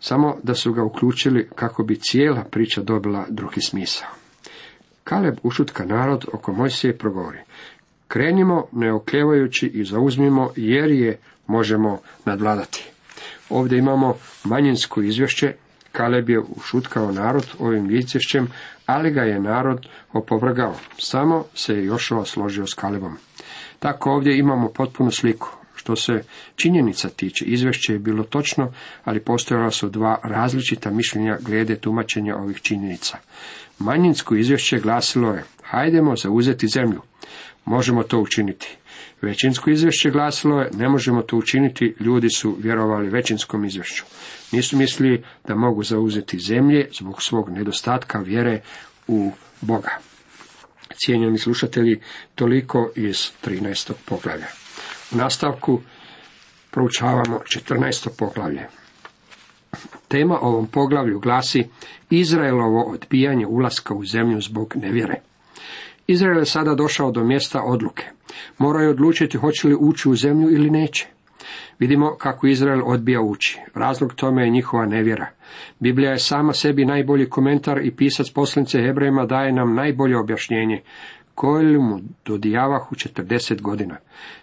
Samo 0.00 0.36
da 0.42 0.54
su 0.54 0.72
ga 0.72 0.84
uključili 0.84 1.48
kako 1.54 1.82
bi 1.82 2.00
cijela 2.00 2.44
priča 2.50 2.82
dobila 2.82 3.26
drugi 3.28 3.60
smisao. 3.60 4.08
Kaleb 5.04 5.38
ušutka 5.42 5.84
narod 5.84 6.24
oko 6.32 6.52
Mojsije 6.52 6.98
progovori. 6.98 7.38
Krenimo 8.08 8.66
neoklevajući 8.72 9.66
i 9.66 9.84
zauzmimo 9.84 10.50
jer 10.56 10.90
je 10.90 11.18
možemo 11.46 11.98
nadvladati. 12.24 12.90
Ovdje 13.50 13.78
imamo 13.78 14.14
manjinsko 14.44 15.02
izvješće. 15.02 15.54
Kaleb 15.92 16.30
je 16.30 16.40
ušutkao 16.56 17.12
narod 17.12 17.46
ovim 17.58 17.90
izvješćem, 17.90 18.48
ali 18.86 19.10
ga 19.10 19.22
je 19.22 19.40
narod 19.40 19.86
opovrgao. 20.12 20.74
Samo 20.98 21.44
se 21.54 21.74
je 21.74 21.84
Jošova 21.84 22.24
složio 22.24 22.66
s 22.66 22.74
Kalebom. 22.74 23.16
Tako 23.78 24.10
ovdje 24.10 24.38
imamo 24.38 24.68
potpunu 24.68 25.10
sliku. 25.10 25.55
Što 25.86 25.96
se 25.96 26.22
činjenica 26.56 27.08
tiče, 27.08 27.44
izvješće 27.44 27.92
je 27.92 27.98
bilo 27.98 28.24
točno, 28.24 28.72
ali 29.04 29.20
postojala 29.20 29.70
su 29.70 29.88
dva 29.88 30.18
različita 30.24 30.90
mišljenja 30.90 31.38
glede 31.40 31.76
tumačenja 31.76 32.36
ovih 32.36 32.60
činjenica. 32.60 33.18
Manjinsko 33.78 34.34
izvješće 34.34 34.78
glasilo 34.78 35.32
je, 35.32 35.44
hajdemo 35.62 36.16
zauzeti 36.16 36.68
zemlju. 36.68 37.00
Možemo 37.64 38.02
to 38.02 38.18
učiniti. 38.18 38.76
Većinsko 39.22 39.70
izvješće 39.70 40.10
glasilo 40.10 40.60
je, 40.60 40.70
ne 40.74 40.88
možemo 40.88 41.22
to 41.22 41.36
učiniti, 41.36 41.94
ljudi 42.00 42.30
su 42.30 42.56
vjerovali 42.60 43.08
većinskom 43.08 43.64
izvješću. 43.64 44.04
Nisu 44.52 44.76
mislili 44.76 45.24
da 45.48 45.54
mogu 45.54 45.82
zauzeti 45.82 46.38
zemlje 46.38 46.88
zbog 46.98 47.22
svog 47.22 47.50
nedostatka 47.50 48.18
vjere 48.18 48.60
u 49.08 49.32
Boga. 49.60 49.98
Cijenjeni 51.04 51.38
slušatelji, 51.38 52.00
toliko 52.34 52.90
iz 52.96 53.30
13. 53.44 53.92
poglavlja. 54.06 54.65
Nastavku 55.10 55.80
proučavamo 56.70 57.40
14. 57.68 58.08
poglavlje. 58.18 58.66
Tema 60.08 60.38
ovom 60.40 60.66
poglavlju 60.66 61.20
glasi 61.20 61.64
Izraelovo 62.10 62.82
odbijanje 62.82 63.46
ulaska 63.46 63.94
u 63.94 64.04
zemlju 64.04 64.40
zbog 64.40 64.76
nevjere. 64.76 65.14
Izrael 66.06 66.38
je 66.38 66.44
sada 66.44 66.74
došao 66.74 67.10
do 67.10 67.24
mjesta 67.24 67.62
odluke. 67.62 68.04
Moraju 68.58 68.90
odlučiti 68.90 69.38
hoće 69.38 69.68
li 69.68 69.76
ući 69.80 70.08
u 70.08 70.16
zemlju 70.16 70.50
ili 70.50 70.70
neće. 70.70 71.06
Vidimo 71.78 72.16
kako 72.18 72.46
Izrael 72.46 72.82
odbija 72.84 73.20
ući. 73.20 73.58
Razlog 73.74 74.14
tome 74.14 74.42
je 74.44 74.50
njihova 74.50 74.86
nevjera. 74.86 75.26
Biblija 75.80 76.10
je 76.10 76.18
sama 76.18 76.52
sebi 76.52 76.84
najbolji 76.84 77.30
komentar 77.30 77.78
i 77.84 77.96
pisac 77.96 78.30
poslanice 78.30 78.78
Hebrejima 78.78 79.26
daje 79.26 79.52
nam 79.52 79.74
najbolje 79.74 80.18
objašnjenje 80.18 80.82
koje 81.36 81.78
mu 81.78 82.00
dodijavahu 82.24 82.94
četrdeset 82.94 83.62
godina. 83.62 83.96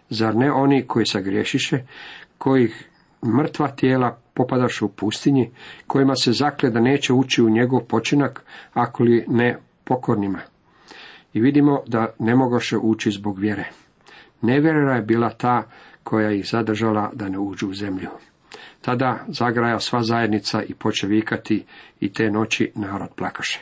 Zar 0.09 0.35
ne 0.35 0.51
oni 0.51 0.87
koji 0.87 1.05
sagriješiše, 1.05 1.79
kojih 2.37 2.89
mrtva 3.37 3.67
tijela 3.67 4.17
popadaše 4.33 4.85
u 4.85 4.89
pustinji, 4.89 5.51
kojima 5.87 6.15
se 6.15 6.31
zakle 6.31 6.69
da 6.69 6.79
neće 6.79 7.13
ući 7.13 7.41
u 7.41 7.49
njegov 7.49 7.79
počinak, 7.79 8.43
ako 8.73 9.03
li 9.03 9.25
ne 9.27 9.57
pokornima. 9.83 10.39
I 11.33 11.41
vidimo 11.41 11.83
da 11.87 12.13
ne 12.19 12.35
mogoše 12.35 12.77
ući 12.77 13.11
zbog 13.11 13.39
vjere. 13.39 13.69
Nevjera 14.41 14.95
je 14.95 15.01
bila 15.01 15.29
ta 15.29 15.63
koja 16.03 16.31
ih 16.31 16.49
zadržala 16.49 17.11
da 17.13 17.29
ne 17.29 17.39
uđu 17.39 17.69
u 17.69 17.73
zemlju. 17.73 18.09
Tada 18.81 19.25
zagraja 19.27 19.79
sva 19.79 20.03
zajednica 20.03 20.63
i 20.63 20.73
poče 20.73 21.07
vikati 21.07 21.65
i 21.99 22.13
te 22.13 22.31
noći 22.31 22.71
narod 22.75 23.09
plakaše. 23.15 23.59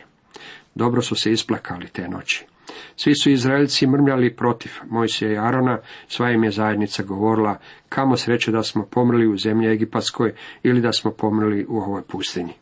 Dobro 0.76 1.02
su 1.02 1.16
se 1.16 1.32
isplakali 1.32 1.88
te 1.88 2.08
noći. 2.08 2.51
Svi 2.96 3.16
su 3.16 3.32
Izraelci 3.32 3.88
mrmljali 3.88 4.36
protiv 4.36 4.72
Mojsija 4.90 5.32
i 5.32 5.38
Arona, 5.38 5.78
sva 6.08 6.32
im 6.32 6.44
je 6.44 6.52
zajednica 6.52 7.04
govorila, 7.04 7.58
kamo 7.90 8.18
sreće 8.18 8.52
da 8.52 8.64
smo 8.64 8.86
pomrli 8.86 9.28
u 9.28 9.38
zemlji 9.38 9.72
Egipatskoj 9.72 10.34
ili 10.64 10.82
da 10.82 10.92
smo 10.92 11.12
pomrli 11.12 11.66
u 11.70 11.78
ovoj 11.78 12.02
pustinji. 12.02 12.54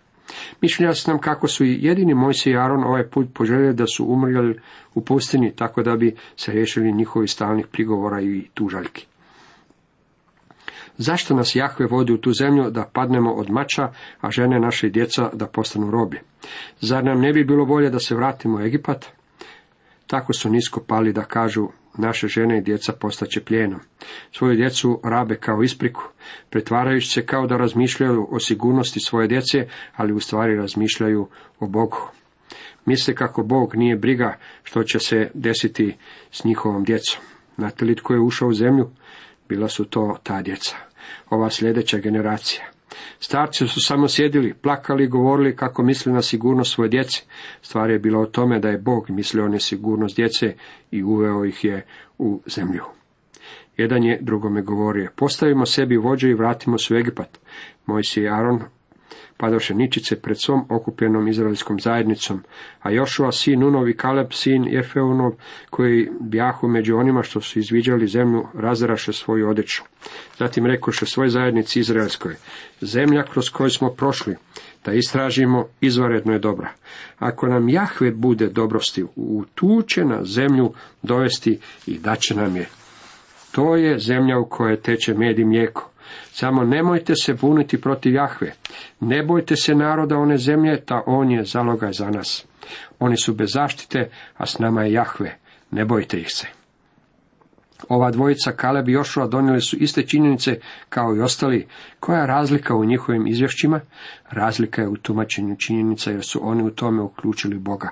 Mišljenja 0.61 0.93
su 0.93 1.11
nam 1.11 1.19
kako 1.19 1.47
su 1.47 1.65
i 1.65 1.77
jedini 1.81 2.13
Mojsije 2.13 2.53
i 2.53 2.57
Aron 2.57 2.83
ovaj 2.83 3.09
put 3.09 3.27
poželjeli 3.33 3.73
da 3.73 3.85
su 3.87 4.05
umrljali 4.05 4.59
u 4.93 5.01
pustinji, 5.01 5.55
tako 5.55 5.83
da 5.83 5.95
bi 5.95 6.15
se 6.35 6.51
riješili 6.51 6.91
njihovi 6.91 7.27
stalnih 7.27 7.67
prigovora 7.67 8.21
i 8.21 8.47
tužaljki. 8.53 9.05
Zašto 10.97 11.35
nas 11.35 11.55
Jahve 11.55 11.85
vodi 11.85 12.13
u 12.13 12.17
tu 12.17 12.33
zemlju 12.33 12.69
da 12.69 12.89
padnemo 12.93 13.33
od 13.33 13.49
mača, 13.49 13.91
a 14.21 14.31
žene 14.31 14.59
naše 14.59 14.87
i 14.87 14.89
djeca 14.89 15.29
da 15.33 15.47
postanu 15.47 15.91
robi? 15.91 16.19
Zar 16.79 17.03
nam 17.03 17.21
ne 17.21 17.33
bi 17.33 17.43
bilo 17.43 17.65
bolje 17.65 17.89
da 17.89 17.99
se 17.99 18.15
vratimo 18.15 18.57
u 18.57 18.61
Egipat? 18.61 19.05
Tako 20.09 20.33
su 20.33 20.49
nisko 20.49 20.83
pali 20.87 21.13
da 21.13 21.23
kažu, 21.23 21.67
naše 21.97 22.27
žene 22.27 22.57
i 22.57 22.61
djeca 22.61 22.93
postaće 22.93 23.41
plijenom. 23.41 23.79
Svoju 24.31 24.55
djecu 24.55 25.01
rabe 25.03 25.35
kao 25.35 25.63
ispriku, 25.63 26.03
pretvarajući 26.49 27.07
se 27.07 27.25
kao 27.25 27.47
da 27.47 27.57
razmišljaju 27.57 28.27
o 28.31 28.39
sigurnosti 28.39 28.99
svoje 28.99 29.27
djece, 29.27 29.67
ali 29.95 30.13
u 30.13 30.19
stvari 30.19 30.55
razmišljaju 30.55 31.27
o 31.59 31.67
Bogu. 31.67 32.11
Misle 32.85 33.15
kako 33.15 33.43
Bog 33.43 33.75
nije 33.75 33.95
briga 33.95 34.37
što 34.63 34.83
će 34.83 34.99
se 34.99 35.31
desiti 35.33 35.97
s 36.31 36.43
njihovom 36.43 36.83
djecom. 36.83 37.21
Znate 37.55 37.85
li 37.85 37.95
tko 37.95 38.13
je 38.13 38.19
ušao 38.19 38.47
u 38.47 38.53
zemlju? 38.53 38.89
Bila 39.49 39.67
su 39.67 39.85
to 39.85 40.17
ta 40.23 40.41
djeca, 40.41 40.75
ova 41.29 41.49
sljedeća 41.49 41.97
generacija. 41.97 42.78
Starci 43.19 43.67
su 43.67 43.81
samo 43.81 44.07
sjedili, 44.07 44.53
plakali 44.53 45.03
i 45.03 45.07
govorili 45.07 45.55
kako 45.55 45.83
misle 45.83 46.13
na 46.13 46.21
sigurnost 46.21 46.73
svoje 46.73 46.89
djece. 46.89 47.21
Stvar 47.61 47.89
je 47.89 47.99
bila 47.99 48.19
o 48.19 48.25
tome 48.25 48.59
da 48.59 48.69
je 48.69 48.77
Bog 48.77 49.09
mislio 49.09 49.47
na 49.47 49.59
sigurnost 49.59 50.15
djece 50.15 50.55
i 50.91 51.03
uveo 51.03 51.45
ih 51.45 51.63
je 51.63 51.85
u 52.17 52.41
zemlju. 52.45 52.83
Jedan 53.77 54.03
je 54.03 54.19
drugome 54.21 54.61
govorio, 54.61 55.09
postavimo 55.15 55.65
sebi 55.65 55.97
vođe 55.97 56.29
i 56.29 56.33
vratimo 56.33 56.77
se 56.77 56.93
u 56.93 56.97
Egipat. 56.97 57.39
Mojsije 57.85 58.23
i 58.23 58.29
Aron 58.29 58.61
padoše 59.39 59.73
ničice 59.73 60.15
pred 60.21 60.39
svom 60.39 60.65
okupljenom 60.69 61.27
izraelskom 61.27 61.79
zajednicom, 61.79 62.43
a 62.79 62.91
Jošua 62.91 63.31
sin 63.31 63.59
Nunov 63.59 63.89
i 63.89 63.97
Kaleb 63.97 64.27
sin 64.31 64.63
Jefeunov, 64.63 65.31
koji 65.69 66.09
bjahu 66.19 66.67
među 66.67 66.97
onima 66.97 67.23
što 67.23 67.41
su 67.41 67.59
izviđali 67.59 68.07
zemlju, 68.07 68.45
razraše 68.53 69.13
svoju 69.13 69.49
odjeću. 69.49 69.83
Zatim 70.37 70.65
rekoše 70.65 71.05
svoj 71.05 71.29
zajednici 71.29 71.79
Izraelskoj, 71.79 72.35
zemlja 72.81 73.23
kroz 73.23 73.49
koju 73.49 73.69
smo 73.69 73.89
prošli, 73.89 74.35
da 74.85 74.93
istražimo, 74.93 75.67
izvaredno 75.81 76.33
je 76.33 76.39
dobra. 76.39 76.69
Ako 77.19 77.47
nam 77.47 77.69
Jahve 77.69 78.11
bude 78.11 78.47
dobrosti, 78.47 79.05
u 79.15 79.43
tu 79.55 79.81
će 79.81 80.05
na 80.05 80.23
zemlju 80.23 80.73
dovesti 81.01 81.59
i 81.87 81.99
daće 81.99 82.35
nam 82.35 82.55
je. 82.55 82.69
To 83.51 83.75
je 83.75 83.99
zemlja 83.99 84.39
u 84.39 84.45
kojoj 84.45 84.81
teče 84.81 85.13
med 85.13 85.39
i 85.39 85.45
mlijeko. 85.45 85.89
Samo 86.31 86.63
nemojte 86.63 87.13
se 87.15 87.33
buniti 87.33 87.81
protiv 87.81 88.13
Jahve. 88.13 88.53
Ne 88.99 89.23
bojte 89.23 89.55
se 89.55 89.75
naroda 89.75 90.17
one 90.17 90.37
zemlje, 90.37 90.85
ta 90.85 91.03
on 91.05 91.31
je 91.31 91.43
zalogaj 91.43 91.93
za 91.93 92.09
nas. 92.09 92.45
Oni 92.99 93.17
su 93.17 93.33
bez 93.33 93.49
zaštite, 93.53 94.09
a 94.37 94.45
s 94.45 94.59
nama 94.59 94.83
je 94.83 94.93
Jahve. 94.93 95.37
Ne 95.71 95.85
bojte 95.85 96.19
ih 96.19 96.27
se. 96.29 96.58
Ova 97.87 98.11
dvojica, 98.11 98.51
Kaleb 98.51 98.89
i 98.89 98.91
Jošua, 98.91 99.27
donijeli 99.27 99.61
su 99.61 99.77
iste 99.77 100.03
činjenice 100.03 100.59
kao 100.89 101.15
i 101.15 101.21
ostali. 101.21 101.67
Koja 101.99 102.19
je 102.19 102.27
razlika 102.27 102.75
u 102.75 102.85
njihovim 102.85 103.27
izvješćima? 103.27 103.79
Razlika 104.29 104.81
je 104.81 104.87
u 104.87 104.97
tumačenju 104.97 105.55
činjenica 105.55 106.11
jer 106.11 106.23
su 106.23 106.39
oni 106.43 106.63
u 106.63 106.69
tome 106.69 107.01
uključili 107.01 107.59
Boga. 107.59 107.89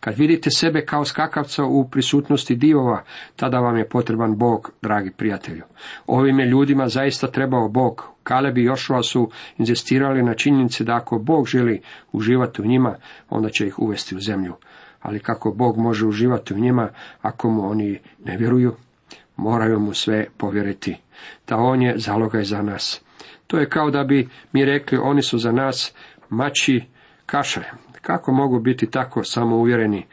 Kad 0.00 0.18
vidite 0.18 0.50
sebe 0.50 0.84
kao 0.84 1.04
skakavca 1.04 1.64
u 1.64 1.88
prisutnosti 1.88 2.56
divova, 2.56 3.04
tada 3.36 3.60
vam 3.60 3.76
je 3.76 3.88
potreban 3.88 4.38
Bog, 4.38 4.72
dragi 4.82 5.10
prijatelju. 5.10 5.62
Ovim 6.06 6.40
je 6.40 6.46
ljudima 6.46 6.88
zaista 6.88 7.26
trebao 7.26 7.68
Bog. 7.68 8.08
Kaleb 8.22 8.58
i 8.58 8.64
Jošua 8.64 9.02
su 9.02 9.30
inzistirali 9.58 10.22
na 10.22 10.34
činjenici 10.34 10.84
da 10.84 10.96
ako 10.96 11.18
Bog 11.18 11.46
želi 11.46 11.80
uživati 12.12 12.62
u 12.62 12.66
njima, 12.66 12.96
onda 13.30 13.48
će 13.48 13.66
ih 13.66 13.78
uvesti 13.78 14.16
u 14.16 14.20
zemlju. 14.20 14.54
Ali 15.00 15.20
kako 15.20 15.50
Bog 15.50 15.78
može 15.78 16.06
uživati 16.06 16.54
u 16.54 16.58
njima 16.58 16.88
ako 17.22 17.50
mu 17.50 17.70
oni 17.70 17.98
ne 18.24 18.36
vjeruju? 18.36 18.74
Moraju 19.42 19.80
mu 19.80 19.94
sve 19.94 20.26
povjeriti, 20.36 20.96
da 21.48 21.56
on 21.56 21.82
je 21.82 21.98
zalogaj 21.98 22.44
za 22.44 22.62
nas. 22.62 23.02
To 23.46 23.58
je 23.58 23.68
kao 23.68 23.90
da 23.90 24.04
bi 24.04 24.28
mi 24.52 24.64
rekli, 24.64 24.98
oni 24.98 25.22
su 25.22 25.38
za 25.38 25.52
nas 25.52 25.94
mači 26.28 26.84
kašre. 27.26 27.70
Kako 28.02 28.32
mogu 28.32 28.60
biti 28.60 28.90
tako 28.90 29.24
samouvjereni? 29.24 30.06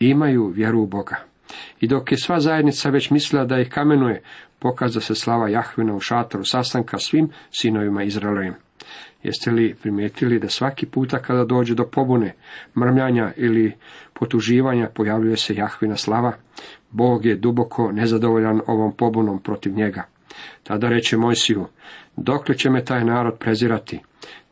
Imaju 0.00 0.46
vjeru 0.46 0.82
u 0.82 0.86
Boga. 0.86 1.16
I 1.80 1.86
dok 1.86 2.12
je 2.12 2.18
sva 2.18 2.40
zajednica 2.40 2.90
već 2.90 3.10
mislila 3.10 3.44
da 3.44 3.60
ih 3.60 3.68
kamenuje, 3.68 4.22
pokaza 4.58 5.00
se 5.00 5.14
slava 5.14 5.48
Jahvina 5.48 5.94
u 5.94 6.00
šatoru 6.00 6.44
sastanka 6.44 6.98
svim 6.98 7.30
sinovima 7.50 8.02
Izraelovim. 8.02 8.54
Jeste 9.22 9.50
li 9.50 9.74
primijetili 9.82 10.38
da 10.38 10.48
svaki 10.48 10.86
puta 10.86 11.18
kada 11.18 11.44
dođe 11.44 11.74
do 11.74 11.84
pobune, 11.84 12.34
mrmljanja 12.76 13.32
ili 13.36 13.72
potuživanja 14.12 14.88
pojavljuje 14.94 15.36
se 15.36 15.54
Jahvina 15.54 15.96
slava? 15.96 16.32
Bog 16.90 17.26
je 17.26 17.36
duboko 17.36 17.92
nezadovoljan 17.92 18.60
ovom 18.66 18.92
pobunom 18.96 19.42
protiv 19.42 19.74
njega. 19.74 20.02
Tada 20.62 20.88
reče 20.88 21.16
Mojsiju, 21.16 21.66
dokle 22.16 22.54
će 22.54 22.70
me 22.70 22.84
taj 22.84 23.04
narod 23.04 23.38
prezirati? 23.38 24.00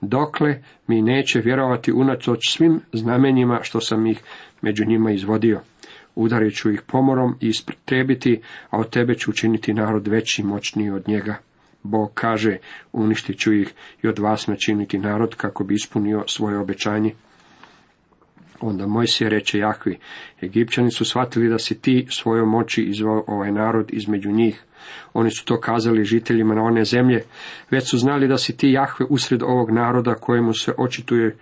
Dokle 0.00 0.62
mi 0.86 1.02
neće 1.02 1.40
vjerovati 1.40 1.92
unatoč 1.92 2.38
svim 2.50 2.80
znamenjima 2.92 3.60
što 3.62 3.80
sam 3.80 4.06
ih 4.06 4.22
među 4.62 4.84
njima 4.84 5.10
izvodio? 5.10 5.60
Udarit 6.14 6.56
ću 6.56 6.70
ih 6.70 6.82
pomorom 6.86 7.36
i 7.40 7.48
ispretrebiti, 7.48 8.40
a 8.70 8.78
od 8.78 8.90
tebe 8.90 9.14
ću 9.14 9.30
učiniti 9.30 9.74
narod 9.74 10.08
veći 10.08 10.42
i 10.42 10.44
moćniji 10.44 10.90
od 10.90 11.08
njega. 11.08 11.36
Bog 11.86 12.10
kaže, 12.14 12.56
uništit 12.92 13.38
ću 13.38 13.52
ih 13.52 13.74
i 14.02 14.08
od 14.08 14.18
vas 14.18 14.46
načiniti 14.46 14.98
narod 14.98 15.34
kako 15.34 15.64
bi 15.64 15.74
ispunio 15.74 16.24
svoje 16.26 16.58
obećanje. 16.58 17.14
Onda 18.60 18.86
Mojsije 18.86 19.30
reče 19.30 19.58
Jahvi, 19.58 19.98
Egipćani 20.42 20.90
su 20.90 21.04
shvatili 21.04 21.48
da 21.48 21.58
si 21.58 21.80
ti 21.80 22.06
svojom 22.10 22.48
moći 22.48 22.82
izvao 22.82 23.24
ovaj 23.26 23.52
narod 23.52 23.90
između 23.92 24.30
njih. 24.30 24.64
Oni 25.14 25.30
su 25.30 25.44
to 25.44 25.60
kazali 25.60 26.04
žiteljima 26.04 26.54
na 26.54 26.62
one 26.62 26.84
zemlje, 26.84 27.24
već 27.70 27.90
su 27.90 27.98
znali 27.98 28.28
da 28.28 28.38
si 28.38 28.56
ti 28.56 28.70
Jahve 28.70 29.06
usred 29.10 29.42
ovog 29.42 29.70
naroda 29.70 30.14
kojemu 30.14 30.54
se 30.54 30.72
očituje 30.78 31.36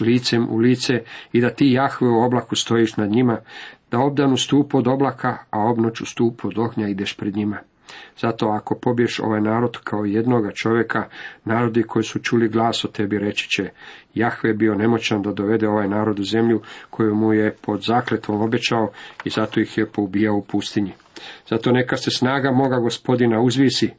licem 0.00 0.48
u 0.50 0.56
lice 0.56 1.02
i 1.32 1.40
da 1.40 1.50
ti 1.50 1.72
Jahve 1.72 2.08
u 2.08 2.22
oblaku 2.22 2.56
stojiš 2.56 2.96
nad 2.96 3.10
njima, 3.10 3.38
da 3.90 3.98
obdanu 3.98 4.36
stupu 4.36 4.78
od 4.78 4.88
oblaka, 4.88 5.38
a 5.50 5.58
obnoću 5.58 6.06
stupu 6.06 6.48
od 6.48 6.58
ognja 6.58 6.88
ideš 6.88 7.16
pred 7.16 7.36
njima. 7.36 7.58
Zato 8.18 8.46
ako 8.46 8.74
pobješ 8.74 9.20
ovaj 9.20 9.40
narod 9.40 9.78
kao 9.84 10.04
jednoga 10.04 10.50
čovjeka, 10.52 11.08
narodi 11.44 11.82
koji 11.82 12.02
su 12.02 12.18
čuli 12.18 12.48
glas 12.48 12.84
o 12.84 12.88
tebi 12.88 13.18
reći 13.18 13.48
će, 13.48 13.70
Jahve 14.14 14.50
je 14.50 14.54
bio 14.54 14.74
nemoćan 14.74 15.22
da 15.22 15.32
dovede 15.32 15.68
ovaj 15.68 15.88
narod 15.88 16.20
u 16.20 16.24
zemlju 16.24 16.62
koju 16.90 17.14
mu 17.14 17.32
je 17.32 17.56
pod 17.62 17.82
zakletvom 17.82 18.40
obećao 18.42 18.90
i 19.24 19.30
zato 19.30 19.60
ih 19.60 19.78
je 19.78 19.86
poubijao 19.86 20.36
u 20.36 20.44
pustinji. 20.44 20.92
Zato 21.48 21.72
neka 21.72 21.96
se 21.96 22.10
snaga 22.10 22.50
moga 22.50 22.76
gospodina 22.76 23.40
uzvisi, 23.40 23.90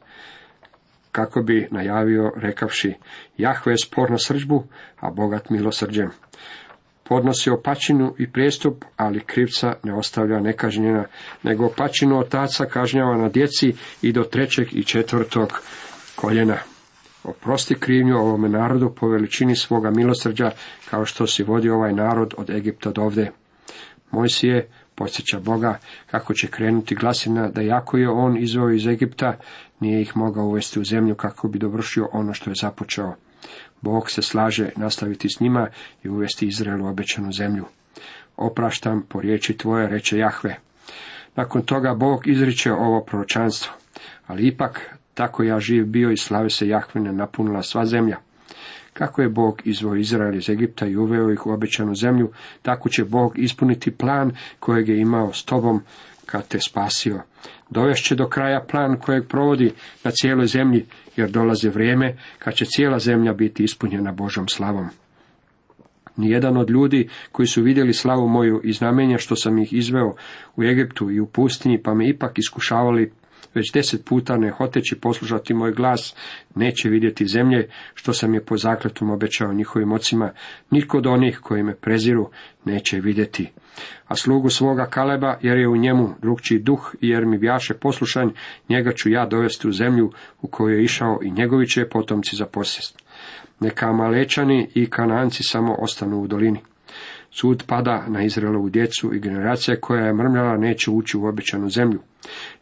kako 1.12 1.42
bi 1.42 1.68
najavio 1.70 2.32
rekavši, 2.36 2.94
Jahve 3.36 3.72
je 3.72 3.78
spor 3.78 4.10
na 4.10 4.18
srđbu, 4.18 4.64
a 5.00 5.10
bogat 5.10 5.50
milosrđem 5.50 6.10
podnosi 7.10 7.50
opačinu 7.50 8.14
i 8.18 8.32
prijestup, 8.32 8.84
ali 8.96 9.20
krivca 9.20 9.72
ne 9.82 9.94
ostavlja 9.94 10.40
nekažnjena, 10.40 11.04
nego 11.42 11.66
opačinu 11.66 12.18
otaca 12.18 12.64
kažnjava 12.64 13.16
na 13.16 13.28
djeci 13.28 13.74
i 14.02 14.12
do 14.12 14.22
trećeg 14.22 14.68
i 14.72 14.84
četvrtog 14.84 15.62
koljena. 16.16 16.56
Oprosti 17.24 17.74
krivnju 17.74 18.16
ovome 18.16 18.48
narodu 18.48 18.94
po 19.00 19.08
veličini 19.08 19.56
svoga 19.56 19.90
milosrđa, 19.90 20.50
kao 20.90 21.04
što 21.04 21.26
si 21.26 21.42
vodi 21.42 21.70
ovaj 21.70 21.92
narod 21.92 22.34
od 22.36 22.50
Egipta 22.50 22.90
do 22.90 23.02
ovde. 23.02 23.30
Mojsije 24.10 24.68
Podsjeća 24.94 25.40
Boga 25.40 25.78
kako 26.10 26.34
će 26.34 26.46
krenuti 26.46 26.94
glasina 26.94 27.48
da 27.48 27.60
jako 27.60 27.96
je 27.96 28.08
on 28.08 28.38
izveo 28.38 28.70
iz 28.70 28.86
Egipta, 28.86 29.36
nije 29.80 30.02
ih 30.02 30.16
mogao 30.16 30.44
uvesti 30.44 30.80
u 30.80 30.84
zemlju 30.84 31.14
kako 31.14 31.48
bi 31.48 31.58
dovršio 31.58 32.08
ono 32.12 32.34
što 32.34 32.50
je 32.50 32.54
započeo. 32.60 33.14
Bog 33.80 34.10
se 34.10 34.22
slaže 34.22 34.70
nastaviti 34.76 35.28
s 35.28 35.40
njima 35.40 35.68
i 36.02 36.08
uvesti 36.08 36.46
Izraelu 36.46 36.86
obećanu 36.86 37.32
zemlju. 37.32 37.64
Opraštam 38.36 39.02
po 39.08 39.20
riječi 39.20 39.56
tvoje, 39.56 39.88
reče 39.88 40.18
Jahve. 40.18 40.56
Nakon 41.36 41.62
toga 41.62 41.94
Bog 41.94 42.26
izriče 42.26 42.72
ovo 42.72 43.04
proročanstvo, 43.04 43.72
ali 44.26 44.46
ipak 44.46 44.98
tako 45.14 45.42
ja 45.42 45.60
živ 45.60 45.86
bio 45.86 46.10
i 46.10 46.16
slave 46.16 46.50
se 46.50 46.68
Jahvine 46.68 47.12
napunila 47.12 47.62
sva 47.62 47.86
zemlja. 47.86 48.16
Kako 48.92 49.22
je 49.22 49.28
Bog 49.28 49.62
izveo 49.64 49.96
Izrael 49.96 50.34
iz 50.34 50.48
Egipta 50.48 50.86
i 50.86 50.96
uveo 50.96 51.30
ih 51.32 51.46
u 51.46 51.50
obećanu 51.50 51.94
zemlju, 51.94 52.32
tako 52.62 52.88
će 52.88 53.04
Bog 53.04 53.38
ispuniti 53.38 53.90
plan 53.90 54.36
kojeg 54.60 54.88
je 54.88 55.00
imao 55.00 55.32
s 55.32 55.44
tobom 55.44 55.82
kad 56.26 56.48
te 56.48 56.58
spasio. 56.60 57.20
Dovešće 57.70 58.14
do 58.14 58.28
kraja 58.28 58.60
plan 58.70 58.96
kojeg 58.96 59.28
provodi 59.28 59.72
na 60.04 60.10
cijeloj 60.10 60.46
zemlji, 60.46 60.86
jer 61.20 61.30
dolaze 61.30 61.68
vrijeme 61.68 62.16
kad 62.38 62.54
će 62.54 62.64
cijela 62.64 62.98
zemlja 62.98 63.32
biti 63.32 63.64
ispunjena 63.64 64.12
Božom 64.12 64.48
slavom. 64.48 64.88
Nijedan 66.16 66.56
od 66.56 66.70
ljudi 66.70 67.08
koji 67.32 67.46
su 67.46 67.62
vidjeli 67.62 67.92
slavu 67.92 68.28
moju 68.28 68.60
i 68.64 68.72
znamenja 68.72 69.18
što 69.18 69.36
sam 69.36 69.58
ih 69.58 69.72
izveo 69.72 70.14
u 70.56 70.62
Egiptu 70.62 71.10
i 71.10 71.20
u 71.20 71.26
pustinji, 71.26 71.82
pa 71.82 71.94
me 71.94 72.08
ipak 72.08 72.38
iskušavali 72.38 73.12
već 73.54 73.72
deset 73.72 74.04
puta 74.04 74.36
ne 74.36 74.50
hoteći 74.50 75.00
poslušati 75.00 75.54
moj 75.54 75.72
glas, 75.72 76.14
neće 76.54 76.88
vidjeti 76.88 77.26
zemlje, 77.26 77.68
što 77.94 78.12
sam 78.12 78.34
je 78.34 78.44
po 78.44 78.56
zakletom 78.56 79.10
obećao 79.10 79.52
njihovim 79.52 79.92
ocima, 79.92 80.32
nitko 80.70 80.98
od 80.98 81.06
onih 81.06 81.38
koji 81.42 81.62
me 81.62 81.74
preziru 81.74 82.30
neće 82.64 83.00
vidjeti. 83.00 83.50
A 84.06 84.16
slugu 84.16 84.50
svoga 84.50 84.86
Kaleba, 84.86 85.38
jer 85.42 85.58
je 85.58 85.68
u 85.68 85.76
njemu 85.76 86.14
drugčiji 86.22 86.58
duh 86.58 86.94
jer 87.00 87.26
mi 87.26 87.38
bjaše 87.38 87.74
poslušanj, 87.74 88.28
njega 88.68 88.92
ću 88.92 89.10
ja 89.10 89.26
dovesti 89.26 89.68
u 89.68 89.72
zemlju 89.72 90.12
u 90.42 90.48
koju 90.48 90.76
je 90.76 90.84
išao 90.84 91.18
i 91.22 91.30
njegovi 91.30 91.66
će 91.66 91.88
potomci 91.88 92.36
za 92.36 92.46
posjest. 92.46 93.02
Neka 93.60 93.92
Malečani 93.92 94.70
i 94.74 94.90
Kananci 94.90 95.42
samo 95.42 95.76
ostanu 95.78 96.20
u 96.22 96.26
dolini. 96.26 96.60
Sud 97.30 97.64
pada 97.66 98.04
na 98.08 98.22
Izraelovu 98.22 98.68
djecu 98.68 99.14
i 99.14 99.20
generacija 99.20 99.80
koja 99.80 100.06
je 100.06 100.14
mrmljala 100.14 100.56
neće 100.56 100.90
ući 100.90 101.16
u 101.16 101.26
obećanu 101.26 101.68
zemlju. 101.68 102.00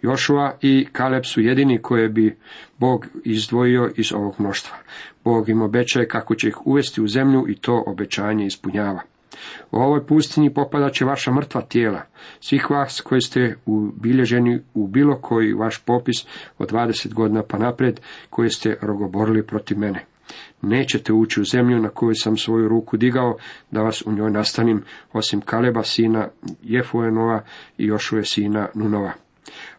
Jošua 0.03 0.57
i 0.63 0.87
Kaleb 0.93 1.25
su 1.25 1.41
jedini 1.41 1.83
koje 1.83 2.09
bi 2.09 2.37
Bog 2.79 3.07
izdvojio 3.25 3.91
iz 3.97 4.13
ovog 4.13 4.35
mnoštva. 4.39 4.77
Bog 5.25 5.49
im 5.49 5.63
obećaje 5.63 6.09
kako 6.09 6.35
će 6.35 6.49
ih 6.49 6.67
uvesti 6.67 7.03
u 7.03 7.09
zemlju 7.09 7.45
i 7.49 7.55
to 7.55 7.85
obećanje 7.87 8.47
ispunjava. 8.47 9.01
U 9.71 9.77
ovoj 9.77 10.07
pustinji 10.07 10.55
popadat 10.55 10.93
će 10.93 11.05
vaša 11.05 11.33
mrtva 11.33 11.61
tijela, 11.61 12.03
svih 12.41 12.71
vas 12.71 13.01
koji 13.01 13.21
ste 13.21 13.57
ubilježeni 13.67 14.61
u 14.75 14.87
bilo 14.87 15.21
koji 15.21 15.53
vaš 15.53 15.79
popis 15.79 16.27
od 16.59 16.71
20 16.71 17.15
godina 17.15 17.43
pa 17.49 17.59
naprijed, 17.59 18.01
koji 18.31 18.51
ste 18.51 18.77
rogoborili 18.83 19.47
protiv 19.47 19.79
mene. 19.79 20.05
Nećete 20.63 21.13
ući 21.13 21.41
u 21.41 21.45
zemlju 21.45 21.79
na 21.79 21.89
koju 21.89 22.15
sam 22.15 22.37
svoju 22.37 22.69
ruku 22.69 22.97
digao, 22.97 23.37
da 23.71 23.83
vas 23.83 24.03
u 24.07 24.13
njoj 24.13 24.31
nastanim, 24.31 24.83
osim 25.13 25.41
Kaleba 25.41 25.83
sina 25.83 26.29
Jefuenova 26.63 27.43
i 27.79 27.87
Jošuje 27.87 28.25
sina 28.25 28.69
Nunova. 28.75 29.13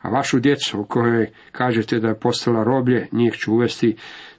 A 0.02 0.10
vašu 0.10 0.40
djecu, 0.40 0.80
u 0.80 0.86
kojoj 0.86 1.30
kažete 1.52 2.00
da 2.00 2.08
je 2.08 2.20
postala 2.20 2.64
roblje, 2.64 3.08
njih 3.12 3.34
ću 3.34 3.54
uvesti 3.54 3.96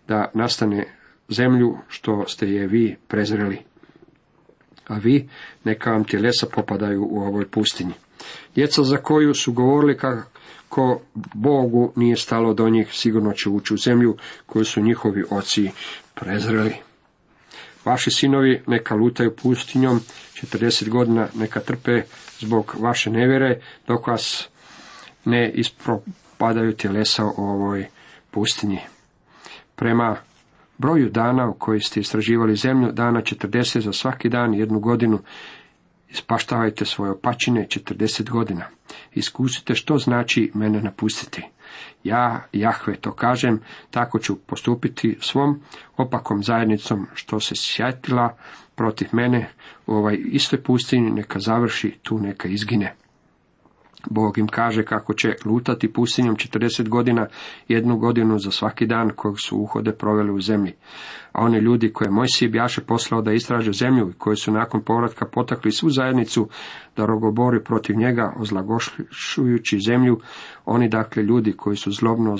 da 0.08 0.30
nastane 0.34 0.84
zemlju 1.28 1.76
što 1.88 2.24
ste 2.26 2.46
je 2.46 2.66
vi 2.66 2.96
prezreli. 3.08 3.58
A 4.88 4.98
vi, 4.98 5.28
neka 5.64 5.92
vam 5.92 6.04
tjelesa 6.04 6.46
popadaju 6.46 7.08
u 7.10 7.20
ovoj 7.20 7.46
pustinji. 7.46 7.92
Djeca 8.54 8.82
za 8.82 8.96
koju 8.96 9.34
su 9.34 9.52
govorili 9.52 9.96
kako 9.96 11.00
Bogu 11.34 11.92
nije 11.96 12.16
stalo 12.16 12.54
do 12.54 12.68
njih, 12.68 12.88
sigurno 12.92 13.32
će 13.32 13.48
ući 13.48 13.74
u 13.74 13.76
zemlju 13.76 14.16
koju 14.46 14.64
su 14.64 14.80
njihovi 14.80 15.24
oci 15.30 15.70
prezreli. 16.20 16.74
Vaši 17.84 18.10
sinovi 18.10 18.62
neka 18.66 18.94
lutaju 18.94 19.36
pustinjom, 19.36 20.00
40 20.34 20.88
godina 20.88 21.28
neka 21.34 21.60
trpe 21.60 22.02
zbog 22.38 22.76
vaše 22.78 23.10
nevjere, 23.10 23.60
dok 23.86 24.06
vas 24.06 24.48
ne 25.24 25.50
ispropadaju 25.54 26.72
tjelesa 26.72 27.24
u 27.24 27.42
ovoj 27.44 27.86
pustinji. 28.30 28.78
Prema 29.76 30.16
broju 30.78 31.10
dana 31.10 31.48
u 31.48 31.54
koji 31.54 31.80
ste 31.80 32.00
istraživali 32.00 32.56
zemlju, 32.56 32.92
dana 32.92 33.20
40 33.20 33.80
za 33.80 33.92
svaki 33.92 34.28
dan 34.28 34.54
jednu 34.54 34.80
godinu, 34.80 35.18
ispaštavajte 36.10 36.84
svoje 36.84 37.10
opačine 37.10 37.66
40 37.66 38.30
godina. 38.30 38.64
Iskusite 39.14 39.74
što 39.74 39.98
znači 39.98 40.50
mene 40.54 40.82
napustiti. 40.82 41.42
Ja, 42.04 42.46
Jahve, 42.52 42.96
to 42.96 43.12
kažem, 43.12 43.60
tako 43.90 44.18
ću 44.18 44.36
postupiti 44.36 45.18
svom 45.20 45.60
opakom 45.96 46.42
zajednicom 46.42 47.06
što 47.14 47.40
se 47.40 47.54
sjetila 47.56 48.36
protiv 48.74 49.08
mene 49.12 49.50
u 49.86 49.94
ovoj 49.94 50.20
istoj 50.24 50.62
pustinji, 50.62 51.10
neka 51.10 51.38
završi, 51.38 51.98
tu 52.02 52.18
neka 52.18 52.48
izgine. 52.48 52.94
Bog 54.10 54.38
im 54.38 54.48
kaže 54.48 54.82
kako 54.84 55.14
će 55.14 55.34
lutati 55.44 55.92
pustinjom 55.92 56.36
40 56.36 56.88
godina, 56.88 57.26
jednu 57.68 57.96
godinu 57.96 58.38
za 58.38 58.50
svaki 58.50 58.86
dan 58.86 59.10
kojeg 59.16 59.36
su 59.38 59.56
uhode 59.56 59.92
proveli 59.92 60.32
u 60.32 60.40
zemlji. 60.40 60.72
A 61.32 61.44
oni 61.44 61.58
ljudi 61.58 61.92
koje 61.92 62.10
Mojsije 62.10 62.48
bjaše 62.48 62.80
poslao 62.80 63.22
da 63.22 63.32
istraže 63.32 63.72
zemlju 63.72 64.10
i 64.10 64.18
koji 64.18 64.36
su 64.36 64.52
nakon 64.52 64.82
povratka 64.82 65.26
potakli 65.26 65.72
svu 65.72 65.90
zajednicu 65.90 66.48
da 66.96 67.06
rogobori 67.06 67.64
protiv 67.64 67.96
njega 67.96 68.34
ozlagošujući 68.36 69.80
zemlju, 69.86 70.20
oni 70.64 70.88
dakle 70.88 71.22
ljudi 71.22 71.52
koji 71.52 71.76
su 71.76 71.92
zlobno 71.92 72.36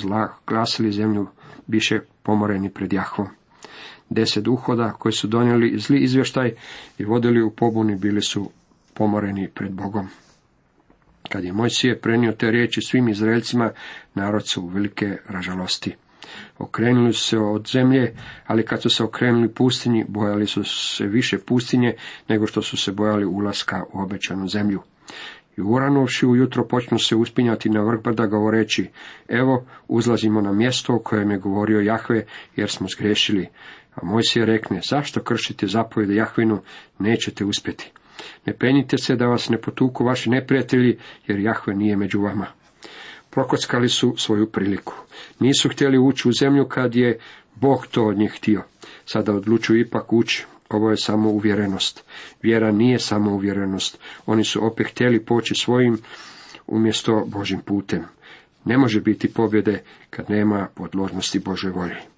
glasili 0.47 0.91
zemlju 0.91 1.27
biše 1.67 1.99
pomoreni 2.23 2.69
pred 2.69 2.93
Jahvom. 2.93 3.27
Deset 4.09 4.47
uhoda 4.47 4.91
koji 4.99 5.13
su 5.13 5.27
donijeli 5.27 5.79
zli 5.79 5.99
izvještaj 5.99 6.53
i 6.97 7.05
vodili 7.05 7.41
u 7.41 7.51
pobuni 7.51 7.95
bili 7.95 8.21
su 8.21 8.49
pomoreni 8.93 9.49
pred 9.55 9.71
Bogom. 9.71 10.07
Kad 11.31 11.43
je 11.43 11.53
Mojsije 11.53 11.99
prenio 11.99 12.31
te 12.31 12.51
riječi 12.51 12.81
svim 12.81 13.09
Izraelcima, 13.09 13.71
narod 14.15 14.47
su 14.47 14.61
u 14.61 14.67
velike 14.67 15.17
ražalosti. 15.27 15.95
Okrenuli 16.57 17.13
su 17.13 17.27
se 17.27 17.37
od 17.37 17.67
zemlje, 17.67 18.13
ali 18.47 18.65
kad 18.65 18.81
su 18.81 18.89
se 18.89 19.03
okrenuli 19.03 19.53
pustinji, 19.53 20.05
bojali 20.07 20.47
su 20.47 20.63
se 20.63 21.05
više 21.05 21.37
pustinje 21.39 21.93
nego 22.29 22.47
što 22.47 22.61
su 22.61 22.77
se 22.77 22.91
bojali 22.91 23.25
ulaska 23.25 23.83
u 23.93 24.01
obećanu 24.01 24.47
zemlju. 24.47 24.81
I 25.57 25.61
uranovši 25.61 26.25
ujutro 26.25 26.67
počnu 26.67 26.99
se 26.99 27.15
uspinjati 27.15 27.69
na 27.69 27.81
vrh 27.81 28.03
brda 28.03 28.25
govoreći, 28.25 28.89
evo, 29.27 29.65
uzlazimo 29.87 30.41
na 30.41 30.53
mjesto 30.53 30.95
o 30.95 30.99
kojem 30.99 31.31
je 31.31 31.37
govorio 31.37 31.79
Jahve, 31.79 32.25
jer 32.55 32.69
smo 32.69 32.87
zgrešili. 32.87 33.47
A 33.95 34.05
Mojsije 34.05 34.45
rekne, 34.45 34.81
zašto 34.89 35.23
kršite 35.23 35.67
zapovjede 35.67 36.15
Jahvinu, 36.15 36.61
nećete 36.99 37.45
uspjeti. 37.45 37.91
Ne 38.45 38.53
penite 38.53 38.97
se 38.97 39.15
da 39.15 39.27
vas 39.27 39.49
ne 39.49 39.57
potuku 39.57 40.05
vaši 40.05 40.29
neprijatelji, 40.29 40.97
jer 41.27 41.39
Jahve 41.39 41.75
nije 41.75 41.95
među 41.95 42.21
vama. 42.21 42.47
Prokockali 43.29 43.89
su 43.89 44.15
svoju 44.17 44.51
priliku. 44.51 44.93
Nisu 45.39 45.69
htjeli 45.69 45.97
ući 45.97 46.29
u 46.29 46.31
zemlju 46.39 46.65
kad 46.65 46.95
je 46.95 47.19
Bog 47.55 47.87
to 47.87 48.05
od 48.05 48.17
njih 48.17 48.31
htio. 48.31 48.63
Sada 49.05 49.33
odlučuju 49.33 49.79
ipak 49.79 50.13
ući. 50.13 50.45
Ovo 50.69 50.89
je 50.89 50.97
samo 50.97 51.29
uvjerenost. 51.29 52.03
Vjera 52.41 52.71
nije 52.71 52.99
samo 52.99 53.31
uvjerenost. 53.31 53.99
Oni 54.25 54.43
su 54.43 54.65
opet 54.65 54.87
htjeli 54.87 55.25
poći 55.25 55.55
svojim 55.55 55.97
umjesto 56.67 57.25
Božim 57.27 57.59
putem. 57.59 58.03
Ne 58.65 58.77
može 58.77 59.01
biti 59.01 59.33
pobjede 59.33 59.83
kad 60.09 60.29
nema 60.29 60.67
podložnosti 60.75 61.39
Bože 61.39 61.69
volje 61.69 62.10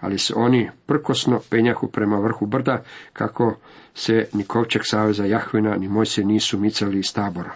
ali 0.00 0.18
se 0.18 0.34
oni 0.36 0.70
prkosno 0.86 1.40
penjahu 1.50 1.86
prema 1.86 2.16
vrhu 2.16 2.46
brda, 2.46 2.82
kako 3.12 3.56
se 3.94 4.28
ni 4.32 4.44
kovčeg 4.44 4.82
saveza 4.84 5.24
Jahvina 5.24 5.76
ni 5.76 5.88
Mojse 5.88 6.24
nisu 6.24 6.58
micali 6.58 6.98
iz 6.98 7.12
tabora. 7.12 7.54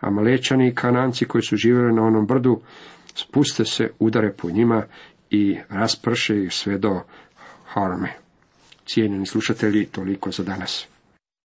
A 0.00 0.10
malečani 0.10 0.68
i 0.68 0.74
kananci 0.74 1.24
koji 1.24 1.42
su 1.42 1.56
živjeli 1.56 1.92
na 1.92 2.02
onom 2.02 2.26
brdu, 2.26 2.60
spuste 3.14 3.64
se, 3.64 3.90
udare 3.98 4.32
po 4.32 4.50
njima 4.50 4.82
i 5.30 5.58
rasprše 5.68 6.42
ih 6.42 6.52
sve 6.52 6.78
do 6.78 7.00
Harme. 7.66 8.12
Cijenjeni 8.86 9.26
slušatelji, 9.26 9.86
toliko 9.86 10.30
za 10.30 10.42
danas. 10.42 10.89